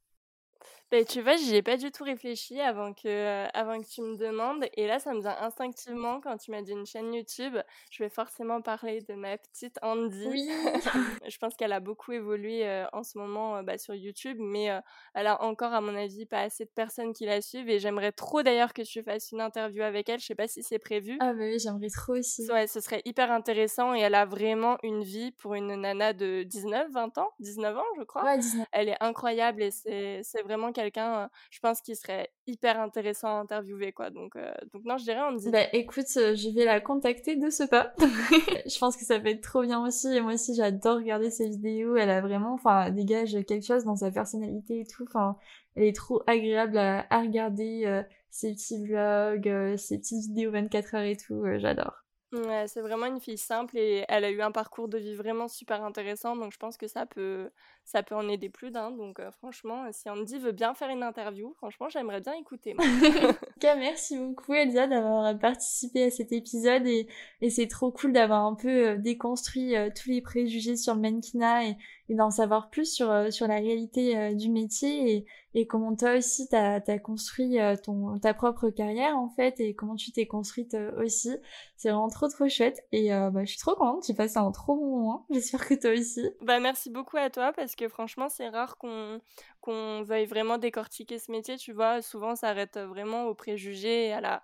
[0.93, 4.16] Ben, tu vois, j'y ai pas du tout réfléchi avant que, avant que tu me
[4.16, 4.64] demandes.
[4.74, 7.57] Et là, ça me vient instinctivement quand tu m'as dit une chaîne YouTube.
[7.91, 10.28] Je vais forcément parler de ma petite Andy.
[10.28, 10.49] Oui.
[11.28, 14.68] je pense qu'elle a beaucoup évolué en ce moment bah, sur YouTube, mais
[15.14, 17.68] elle a encore, à mon avis, pas assez de personnes qui la suivent.
[17.68, 20.20] Et j'aimerais trop d'ailleurs que tu fasses une interview avec elle.
[20.20, 21.16] Je sais pas si c'est prévu.
[21.20, 22.49] Ah, bah oui, j'aimerais trop aussi.
[22.49, 23.93] Ouais, ce serait hyper intéressant.
[23.93, 27.82] Et elle a vraiment une vie pour une nana de 19, 20 ans, 19 ans,
[27.99, 28.22] je crois.
[28.22, 28.66] Ouais, 19.
[28.70, 33.93] Elle est incroyable et c'est vraiment quelqu'un, je pense, qui serait hyper intéressant à interviewer,
[33.93, 34.11] quoi.
[34.11, 34.35] Donc,
[34.72, 35.51] donc non, je dirais, on dit.
[35.51, 37.93] Bah écoute, je vais la contacter de ce pas.
[37.99, 40.09] je pense que ça peut être trop bien aussi.
[40.09, 41.97] Et moi aussi, j'adore regarder ses vidéos.
[41.97, 45.05] Elle a vraiment, enfin, dégage quelque chose dans sa personnalité et tout.
[45.09, 45.37] Enfin,
[45.74, 51.16] elle est trop agréable à, regarder ses petits vlogs, ses petites vidéos 24 heures et
[51.16, 51.45] tout.
[51.57, 52.07] j'adore.
[52.33, 55.47] Ouais, c'est vraiment une fille simple et elle a eu un parcours de vie vraiment
[55.47, 57.51] super intéressant, donc je pense que ça peut,
[57.87, 58.91] ça peut en aider plus d'un.
[58.91, 62.76] Donc franchement, si Andy veut bien faire une interview, franchement, j'aimerais bien écouter.
[63.62, 67.09] merci beaucoup Elsa d'avoir participé à cet épisode et,
[67.41, 71.76] et c'est trop cool d'avoir un peu déconstruit tous les préjugés sur le mannequinat et,
[72.09, 76.49] et d'en savoir plus sur, sur la réalité du métier et, et comment toi aussi
[76.49, 81.30] t'as as construit ton, ta propre carrière en fait et comment tu t'es construite aussi.
[81.76, 84.76] C'est vraiment trop trop chouette et bah, je suis trop contente, j'ai passé un trop
[84.76, 86.28] bon moment, j'espère que toi aussi.
[86.43, 89.20] Bah merci beaucoup à toi parce que franchement c'est rare qu'on
[89.61, 94.12] qu'on veuille vraiment décortiquer ce métier, tu vois, souvent ça arrête vraiment aux préjugés et
[94.12, 94.43] à la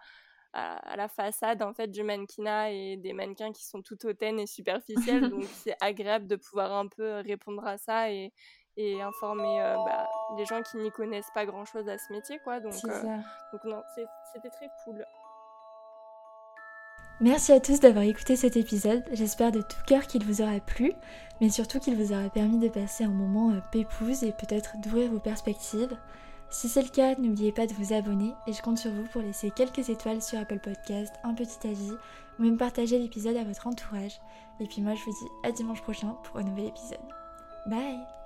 [0.53, 4.47] à, la façade en fait du mannequinat et des mannequins qui sont tout hautaines et
[4.47, 5.31] superficiels.
[5.31, 8.33] Donc c'est agréable de pouvoir un peu répondre à ça et,
[8.77, 12.39] et informer euh, bah, les gens qui n'y connaissent pas grand chose à ce métier
[12.45, 12.61] quoi.
[12.61, 13.03] Donc, euh,
[13.53, 13.83] donc non
[14.33, 15.05] c'était très cool
[17.21, 20.93] Merci à tous d'avoir écouté cet épisode, j'espère de tout cœur qu'il vous aura plu,
[21.41, 25.11] mais surtout qu'il vous aura permis de passer un moment euh, pépouse et peut-être d'ouvrir
[25.13, 25.97] vos perspectives.
[26.51, 29.23] Si c'est le cas, n'oubliez pas de vous abonner et je compte sur vous pour
[29.23, 31.93] laisser quelques étoiles sur Apple Podcast, un petit avis
[32.39, 34.21] ou même partager l'épisode à votre entourage.
[34.61, 36.99] Et puis moi je vous dis à dimanche prochain pour un nouvel épisode.
[37.67, 38.22] Bye